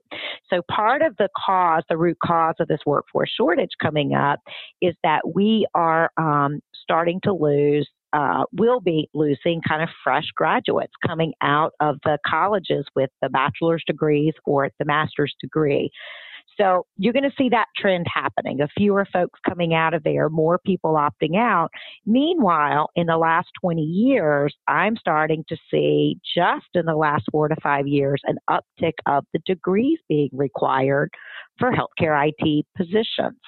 So 0.49 0.61
part 0.69 1.01
of 1.01 1.15
the 1.17 1.29
cause, 1.45 1.83
the 1.89 1.97
root 1.97 2.17
cause 2.23 2.55
of 2.59 2.67
this 2.67 2.79
workforce 2.85 3.31
shortage 3.35 3.71
coming 3.81 4.13
up 4.13 4.39
is 4.81 4.95
that 5.03 5.21
we 5.33 5.67
are 5.73 6.09
um, 6.17 6.59
starting 6.73 7.19
to 7.23 7.33
lose 7.33 7.87
uh, 8.13 8.43
will 8.53 8.79
be 8.79 9.09
losing 9.13 9.61
kind 9.67 9.81
of 9.81 9.89
fresh 10.03 10.27
graduates 10.35 10.93
coming 11.05 11.33
out 11.41 11.73
of 11.79 11.97
the 12.03 12.17
colleges 12.25 12.85
with 12.95 13.09
the 13.21 13.29
bachelor's 13.29 13.83
degrees 13.85 14.33
or 14.45 14.69
the 14.79 14.85
master's 14.85 15.33
degree. 15.41 15.91
So 16.59 16.85
you're 16.97 17.13
going 17.13 17.23
to 17.23 17.35
see 17.37 17.49
that 17.49 17.65
trend 17.77 18.05
happening 18.11 18.61
of 18.61 18.69
fewer 18.77 19.05
folks 19.11 19.39
coming 19.47 19.73
out 19.73 19.93
of 19.93 20.03
there, 20.03 20.29
more 20.29 20.59
people 20.65 20.93
opting 20.93 21.37
out. 21.37 21.69
Meanwhile, 22.05 22.89
in 22.95 23.07
the 23.07 23.17
last 23.17 23.49
20 23.61 23.81
years, 23.81 24.55
I'm 24.67 24.95
starting 24.95 25.43
to 25.49 25.57
see 25.69 26.17
just 26.35 26.67
in 26.73 26.85
the 26.85 26.95
last 26.95 27.25
four 27.31 27.47
to 27.47 27.55
five 27.61 27.87
years 27.87 28.21
an 28.25 28.37
uptick 28.49 28.93
of 29.05 29.25
the 29.33 29.39
degrees 29.45 29.99
being 30.07 30.29
required 30.31 31.09
for 31.59 31.71
healthcare 31.71 32.29
IT 32.29 32.65
positions 32.77 33.39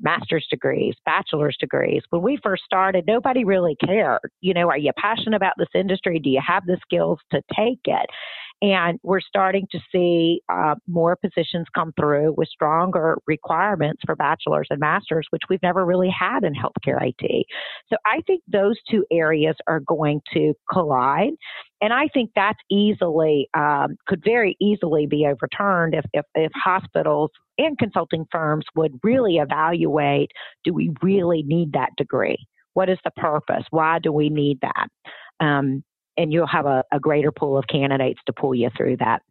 master's 0.00 0.46
degrees, 0.50 0.94
bachelor's 1.04 1.56
degrees. 1.60 2.02
When 2.10 2.22
we 2.22 2.38
first 2.42 2.64
started, 2.64 3.04
nobody 3.06 3.44
really 3.44 3.76
cared. 3.84 4.20
You 4.40 4.54
know, 4.54 4.68
are 4.68 4.78
you 4.78 4.92
passionate 4.96 5.36
about 5.36 5.54
this 5.58 5.68
industry? 5.74 6.18
Do 6.18 6.30
you 6.30 6.40
have 6.46 6.64
the 6.66 6.78
skills 6.82 7.18
to 7.32 7.42
take 7.54 7.80
it? 7.84 8.06
And 8.62 8.98
we're 9.02 9.20
starting 9.20 9.66
to 9.72 9.78
see 9.90 10.42
uh, 10.52 10.74
more 10.86 11.16
positions 11.16 11.66
come 11.74 11.92
through 11.98 12.34
with 12.36 12.48
stronger 12.48 13.16
requirements 13.26 14.02
for 14.04 14.14
bachelor's 14.16 14.66
and 14.68 14.78
master's, 14.78 15.26
which 15.30 15.42
we've 15.48 15.62
never 15.62 15.86
really 15.86 16.10
had 16.10 16.44
in 16.44 16.52
healthcare 16.52 16.98
IT. 17.00 17.46
So 17.88 17.96
I 18.04 18.20
think 18.26 18.42
those 18.46 18.76
two 18.90 19.06
areas 19.10 19.56
are 19.66 19.80
going 19.80 20.20
to 20.34 20.52
collide. 20.70 21.32
And 21.80 21.92
I 21.92 22.08
think 22.12 22.30
that's 22.36 22.58
easily, 22.70 23.48
um, 23.54 23.96
could 24.06 24.22
very 24.24 24.56
easily 24.60 25.06
be 25.06 25.26
overturned 25.26 25.94
if, 25.94 26.04
if, 26.12 26.24
if 26.34 26.52
hospitals 26.54 27.30
and 27.58 27.78
consulting 27.78 28.26
firms 28.30 28.64
would 28.74 28.98
really 29.02 29.38
evaluate 29.38 30.30
do 30.64 30.74
we 30.74 30.92
really 31.02 31.42
need 31.42 31.72
that 31.72 31.90
degree? 31.96 32.36
What 32.74 32.88
is 32.88 32.98
the 33.04 33.10
purpose? 33.12 33.64
Why 33.70 33.98
do 33.98 34.12
we 34.12 34.28
need 34.28 34.58
that? 34.60 34.88
Um, 35.40 35.82
and 36.16 36.32
you'll 36.32 36.46
have 36.46 36.66
a, 36.66 36.84
a 36.92 37.00
greater 37.00 37.32
pool 37.32 37.56
of 37.56 37.64
candidates 37.66 38.20
to 38.26 38.32
pull 38.32 38.54
you 38.54 38.68
through 38.76 38.98
that. 38.98 39.22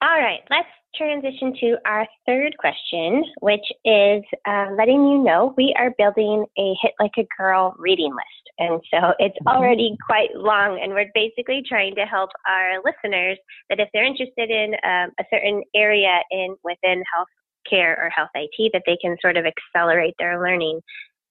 All 0.00 0.20
right, 0.20 0.40
let's 0.48 0.68
transition 0.94 1.54
to 1.60 1.76
our 1.84 2.06
third 2.24 2.56
question, 2.58 3.24
which 3.40 3.64
is 3.84 4.22
uh, 4.46 4.66
letting 4.76 5.02
you 5.04 5.18
know 5.18 5.54
we 5.56 5.74
are 5.76 5.92
building 5.98 6.46
a 6.56 6.74
Hit 6.80 6.92
Like 7.00 7.12
a 7.18 7.26
Girl 7.36 7.74
reading 7.78 8.12
list. 8.12 8.48
And 8.60 8.80
so 8.92 9.12
it's 9.18 9.34
mm-hmm. 9.38 9.48
already 9.48 9.96
quite 10.06 10.36
long, 10.36 10.80
and 10.80 10.92
we're 10.92 11.10
basically 11.14 11.62
trying 11.68 11.96
to 11.96 12.04
help 12.04 12.30
our 12.48 12.76
listeners 12.84 13.38
that 13.70 13.80
if 13.80 13.88
they're 13.92 14.04
interested 14.04 14.50
in 14.50 14.74
um, 14.84 15.10
a 15.18 15.24
certain 15.32 15.62
area 15.74 16.20
in 16.30 16.54
within 16.62 17.02
healthcare 17.12 17.98
or 17.98 18.08
health 18.14 18.30
IT, 18.36 18.70
that 18.72 18.82
they 18.86 18.98
can 19.02 19.16
sort 19.20 19.36
of 19.36 19.46
accelerate 19.46 20.14
their 20.20 20.40
learning 20.40 20.80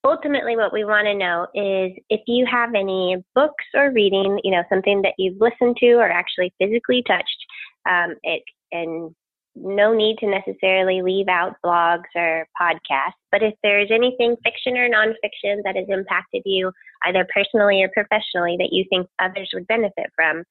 ultimately 0.04 0.56
what 0.56 0.72
we 0.72 0.84
want 0.84 1.06
to 1.06 1.12
know 1.12 1.42
is 1.54 1.92
if 2.08 2.20
you 2.26 2.46
have 2.50 2.70
any 2.74 3.16
books 3.34 3.64
or 3.74 3.90
reading, 3.90 4.38
you 4.44 4.52
know, 4.52 4.62
something 4.70 5.02
that 5.02 5.12
you've 5.18 5.40
listened 5.40 5.76
to 5.78 5.94
or 5.94 6.08
actually 6.08 6.52
physically 6.58 7.02
touched, 7.06 7.44
um, 7.88 8.14
it, 8.22 8.42
and 8.72 9.14
no 9.54 9.92
need 9.92 10.18
to 10.18 10.26
necessarily 10.26 11.02
leave 11.02 11.28
out 11.28 11.56
blogs 11.64 12.08
or 12.14 12.46
podcasts. 12.60 13.18
But 13.32 13.42
if 13.42 13.54
there's 13.62 13.90
anything 13.90 14.36
fiction 14.44 14.76
or 14.76 14.88
nonfiction 14.88 15.62
that 15.64 15.76
has 15.76 15.86
impacted 15.88 16.42
you, 16.44 16.70
either 17.04 17.26
personally 17.34 17.82
or 17.82 17.88
professionally, 17.88 18.56
that 18.58 18.72
you 18.72 18.84
think 18.90 19.08
others 19.18 19.50
would 19.54 19.66
benefit 19.66 20.10
from, 20.14 20.44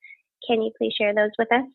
can 0.48 0.62
you 0.62 0.72
please 0.78 0.94
share 0.98 1.14
those 1.16 1.32
with 1.38 1.52
us? 1.52 1.66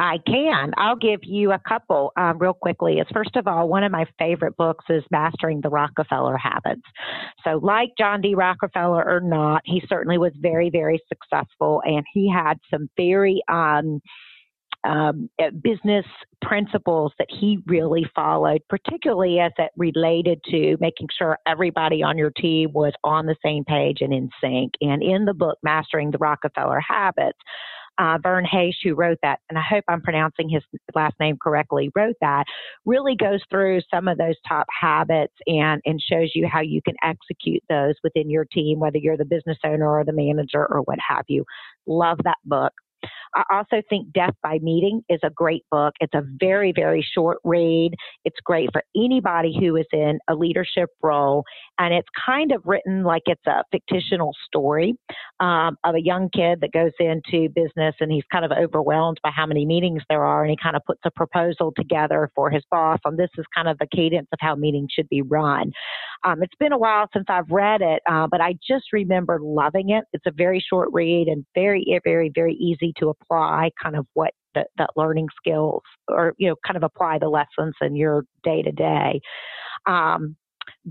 I 0.00 0.18
can. 0.24 0.74
I'll 0.76 0.96
give 0.96 1.20
you 1.24 1.50
a 1.50 1.58
couple 1.58 2.12
um, 2.16 2.38
real 2.38 2.52
quickly. 2.52 2.98
Is 2.98 3.06
first 3.12 3.34
of 3.34 3.48
all, 3.48 3.68
one 3.68 3.82
of 3.82 3.90
my 3.90 4.06
favorite 4.16 4.56
books 4.56 4.84
is 4.88 5.02
Mastering 5.10 5.60
the 5.60 5.70
Rockefeller 5.70 6.36
Habits. 6.36 6.82
So, 7.42 7.58
like 7.60 7.90
John 7.98 8.20
D. 8.20 8.36
Rockefeller 8.36 9.04
or 9.04 9.20
not, 9.20 9.62
he 9.64 9.82
certainly 9.88 10.16
was 10.16 10.32
very, 10.40 10.70
very 10.70 11.00
successful, 11.08 11.82
and 11.84 12.04
he 12.14 12.30
had 12.32 12.58
some 12.70 12.88
very 12.96 13.42
um, 13.48 14.00
um, 14.84 15.28
uh, 15.42 15.50
business 15.62 16.06
principles 16.42 17.12
that 17.18 17.28
he 17.30 17.58
really 17.66 18.06
followed, 18.14 18.62
particularly 18.68 19.40
as 19.40 19.52
it 19.58 19.70
related 19.76 20.40
to 20.50 20.76
making 20.80 21.08
sure 21.16 21.38
everybody 21.46 22.02
on 22.02 22.16
your 22.16 22.30
team 22.30 22.72
was 22.72 22.92
on 23.04 23.26
the 23.26 23.36
same 23.44 23.64
page 23.64 23.98
and 24.00 24.12
in 24.12 24.30
sync. 24.40 24.72
And 24.80 25.02
in 25.02 25.24
the 25.24 25.34
book, 25.34 25.58
Mastering 25.62 26.10
the 26.10 26.18
Rockefeller 26.18 26.80
Habits, 26.80 27.38
uh, 27.98 28.18
Verne 28.22 28.44
Harnish, 28.44 28.76
who 28.84 28.94
wrote 28.94 29.18
that, 29.22 29.40
and 29.50 29.58
I 29.58 29.62
hope 29.68 29.84
I'm 29.88 30.00
pronouncing 30.00 30.48
his 30.48 30.62
last 30.94 31.16
name 31.18 31.36
correctly, 31.42 31.90
wrote 31.96 32.16
that, 32.20 32.44
really 32.86 33.16
goes 33.16 33.40
through 33.50 33.80
some 33.92 34.06
of 34.06 34.18
those 34.18 34.36
top 34.48 34.66
habits 34.80 35.34
and, 35.46 35.82
and 35.84 36.00
shows 36.00 36.30
you 36.34 36.46
how 36.46 36.60
you 36.60 36.80
can 36.82 36.94
execute 37.02 37.62
those 37.68 37.94
within 38.04 38.30
your 38.30 38.44
team, 38.44 38.78
whether 38.78 38.98
you're 38.98 39.16
the 39.16 39.24
business 39.24 39.58
owner 39.64 39.90
or 39.90 40.04
the 40.04 40.12
manager 40.12 40.64
or 40.70 40.82
what 40.82 40.98
have 41.06 41.24
you. 41.28 41.44
Love 41.86 42.18
that 42.24 42.38
book. 42.44 42.72
I 43.34 43.44
also 43.52 43.82
think 43.88 44.12
Death 44.12 44.34
by 44.42 44.58
Meeting 44.62 45.02
is 45.08 45.20
a 45.22 45.30
great 45.30 45.64
book. 45.70 45.94
It's 46.00 46.14
a 46.14 46.22
very, 46.40 46.72
very 46.74 47.06
short 47.14 47.38
read. 47.44 47.92
It's 48.24 48.38
great 48.44 48.70
for 48.72 48.82
anybody 48.96 49.56
who 49.58 49.76
is 49.76 49.86
in 49.92 50.18
a 50.28 50.34
leadership 50.34 50.90
role. 51.02 51.44
And 51.78 51.94
it's 51.94 52.08
kind 52.26 52.52
of 52.52 52.62
written 52.64 53.02
like 53.04 53.22
it's 53.26 53.46
a 53.46 53.62
fictional 53.70 54.32
story 54.46 54.94
um, 55.40 55.76
of 55.84 55.94
a 55.94 56.00
young 56.02 56.28
kid 56.34 56.60
that 56.60 56.72
goes 56.72 56.92
into 56.98 57.48
business 57.54 57.94
and 58.00 58.10
he's 58.10 58.24
kind 58.32 58.44
of 58.44 58.52
overwhelmed 58.52 59.18
by 59.22 59.30
how 59.30 59.46
many 59.46 59.64
meetings 59.64 60.02
there 60.08 60.24
are. 60.24 60.42
And 60.42 60.50
he 60.50 60.56
kind 60.60 60.76
of 60.76 60.82
puts 60.86 61.00
a 61.04 61.10
proposal 61.10 61.72
together 61.76 62.30
for 62.34 62.50
his 62.50 62.62
boss 62.70 62.98
on 63.04 63.16
this 63.16 63.30
is 63.36 63.44
kind 63.54 63.68
of 63.68 63.78
the 63.78 63.86
cadence 63.94 64.28
of 64.32 64.38
how 64.40 64.54
meetings 64.54 64.90
should 64.92 65.08
be 65.08 65.22
run. 65.22 65.72
Um, 66.24 66.42
it's 66.42 66.54
been 66.58 66.72
a 66.72 66.78
while 66.78 67.06
since 67.12 67.26
I've 67.28 67.50
read 67.50 67.80
it, 67.80 68.02
uh, 68.10 68.26
but 68.30 68.40
I 68.40 68.54
just 68.66 68.92
remember 68.92 69.38
loving 69.40 69.90
it. 69.90 70.04
It's 70.12 70.26
a 70.26 70.32
very 70.32 70.64
short 70.66 70.88
read 70.92 71.28
and 71.28 71.44
very, 71.54 71.84
very, 72.04 72.30
very 72.34 72.54
easy 72.54 72.92
to 72.98 73.08
apply 73.10 73.17
kind 73.82 73.96
of 73.96 74.06
what 74.14 74.32
the, 74.54 74.64
that 74.78 74.90
learning 74.96 75.28
skills 75.36 75.82
or, 76.08 76.34
you 76.38 76.48
know, 76.48 76.56
kind 76.66 76.76
of 76.76 76.82
apply 76.82 77.18
the 77.18 77.28
lessons 77.28 77.74
in 77.80 77.96
your 77.96 78.24
day 78.42 78.62
to 78.62 78.72
day. 78.72 79.20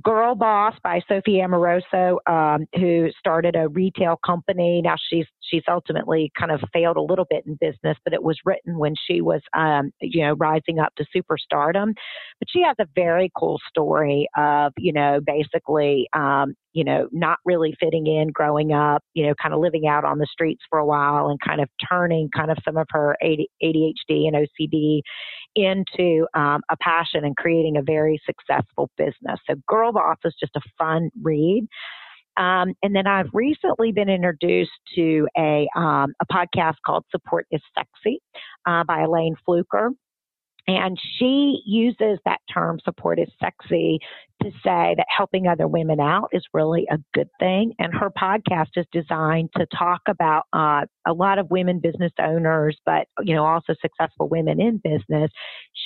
Girl 0.03 0.35
Boss 0.35 0.73
by 0.83 1.01
Sophie 1.07 1.41
Amoruso, 1.41 2.17
um, 2.27 2.65
who 2.75 3.09
started 3.17 3.55
a 3.55 3.69
retail 3.69 4.19
company. 4.25 4.81
Now 4.83 4.95
she's 5.09 5.25
she's 5.49 5.63
ultimately 5.69 6.31
kind 6.37 6.51
of 6.51 6.61
failed 6.73 6.97
a 6.97 7.01
little 7.01 7.25
bit 7.29 7.45
in 7.45 7.55
business, 7.59 7.97
but 8.03 8.13
it 8.13 8.21
was 8.21 8.37
written 8.45 8.77
when 8.77 8.93
she 9.07 9.21
was, 9.21 9.41
um, 9.55 9.91
you 10.01 10.25
know, 10.25 10.33
rising 10.33 10.79
up 10.79 10.93
to 10.95 11.05
superstardom. 11.15 11.93
But 12.39 12.49
she 12.49 12.61
has 12.63 12.75
a 12.79 12.85
very 12.95 13.31
cool 13.37 13.59
story 13.69 14.27
of, 14.37 14.73
you 14.77 14.93
know, 14.93 15.19
basically, 15.25 16.07
um, 16.13 16.53
you 16.73 16.83
know, 16.83 17.07
not 17.11 17.39
really 17.45 17.73
fitting 17.79 18.07
in 18.07 18.27
growing 18.27 18.73
up, 18.73 19.01
you 19.13 19.25
know, 19.25 19.33
kind 19.41 19.53
of 19.53 19.59
living 19.59 19.87
out 19.87 20.05
on 20.05 20.19
the 20.19 20.27
streets 20.31 20.61
for 20.69 20.79
a 20.79 20.85
while 20.85 21.29
and 21.29 21.39
kind 21.39 21.61
of 21.61 21.69
turning 21.89 22.29
kind 22.35 22.51
of 22.51 22.57
some 22.63 22.77
of 22.77 22.87
her 22.91 23.15
ADHD 23.23 24.27
and 24.27 24.35
OCD 24.35 25.01
into 25.57 26.27
um, 26.33 26.61
a 26.69 26.77
passion 26.79 27.25
and 27.25 27.35
creating 27.35 27.77
a 27.77 27.81
very 27.81 28.21
successful 28.25 28.89
business. 28.97 29.39
So 29.49 29.55
Girl 29.67 29.91
Boss 29.91 30.17
is 30.23 30.35
just 30.39 30.55
a 30.55 30.61
fun 30.77 31.09
read. 31.21 31.67
Um, 32.37 32.75
and 32.83 32.95
then 32.95 33.07
I've 33.07 33.29
recently 33.33 33.91
been 33.91 34.09
introduced 34.09 34.69
to 34.95 35.27
a, 35.35 35.67
um, 35.75 36.13
a 36.21 36.25
podcast 36.31 36.75
called 36.85 37.03
Support 37.09 37.47
is 37.51 37.61
Sexy 37.75 38.21
uh, 38.67 38.83
by 38.83 38.99
Elayne 39.01 39.35
Fluker. 39.43 39.89
And 40.67 40.99
she 41.17 41.61
uses 41.65 42.19
that 42.25 42.39
term 42.53 42.79
support 42.83 43.19
is 43.19 43.29
sexy 43.41 43.99
to 44.43 44.49
say 44.63 44.93
that 44.97 45.05
helping 45.15 45.47
other 45.47 45.67
women 45.67 45.99
out 45.99 46.29
is 46.31 46.43
really 46.53 46.85
a 46.91 46.97
good 47.13 47.29
thing. 47.39 47.73
And 47.79 47.93
her 47.93 48.09
podcast 48.09 48.69
is 48.75 48.85
designed 48.91 49.49
to 49.57 49.65
talk 49.77 50.01
about 50.07 50.43
uh, 50.53 50.85
a 51.07 51.13
lot 51.13 51.39
of 51.39 51.49
women 51.49 51.79
business 51.79 52.11
owners, 52.19 52.77
but 52.85 53.07
you 53.21 53.35
know 53.35 53.45
also 53.45 53.73
successful 53.81 54.27
women 54.29 54.59
in 54.61 54.81
business 54.83 55.31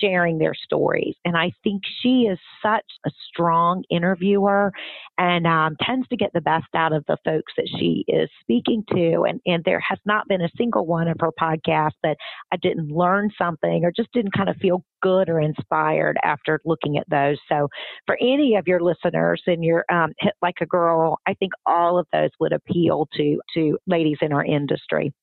sharing 0.02 0.38
their 0.38 0.54
stories. 0.54 1.16
And 1.26 1.38
I 1.38 1.52
think 1.64 1.84
she 2.02 2.24
is 2.24 2.40
such 2.64 2.86
a 3.06 3.12
strong 3.30 3.84
interviewer 3.90 4.72
and 5.18 5.46
um, 5.46 5.76
tends 5.82 6.08
to 6.10 6.18
get 6.18 6.32
the 6.34 6.42
best 6.42 6.68
out 6.76 6.94
of 6.94 7.06
the 7.08 7.18
folks 7.24 7.54
that 7.58 7.70
she 7.80 8.04
is 8.08 8.30
speaking 8.42 8.84
to. 8.94 9.24
And 9.28 9.40
and 9.46 9.64
there 9.64 9.82
has 9.88 10.00
not 10.06 10.28
been 10.28 10.42
a 10.42 10.50
single 10.58 10.86
one 10.86 11.08
of 11.08 11.18
her 11.20 11.32
podcasts 11.40 12.00
that 12.04 12.18
I 12.52 12.58
didn't 12.58 12.90
learn 12.90 13.30
something 13.38 13.84
or 13.84 13.92
just 13.96 14.12
didn't 14.14 14.34
kind 14.36 14.50
of 14.50 14.58
feel 14.58 14.84
good 15.02 15.30
or 15.30 15.40
inspired 15.40 16.18
after 16.24 16.60
looking 16.66 16.98
at 16.98 17.10
those. 17.10 17.38
So 17.50 17.68
for 18.06 18.18
any 18.22 18.41
of 18.56 18.68
your 18.68 18.82
listeners 18.82 19.42
and 19.48 19.64
your 19.64 19.86
um, 19.92 20.14
hit 20.20 20.34
like 20.42 20.56
a 20.62 20.66
girl, 20.66 21.20
I 21.28 21.34
think 21.36 21.52
all 21.66 21.98
of 21.98 22.08
those 22.12 22.30
would 22.40 22.54
appeal 22.54 23.08
to 23.18 23.40
to 23.56 23.78
ladies 23.88 24.18
in 24.22 24.34
our 24.34 24.46
industry. 24.46 25.14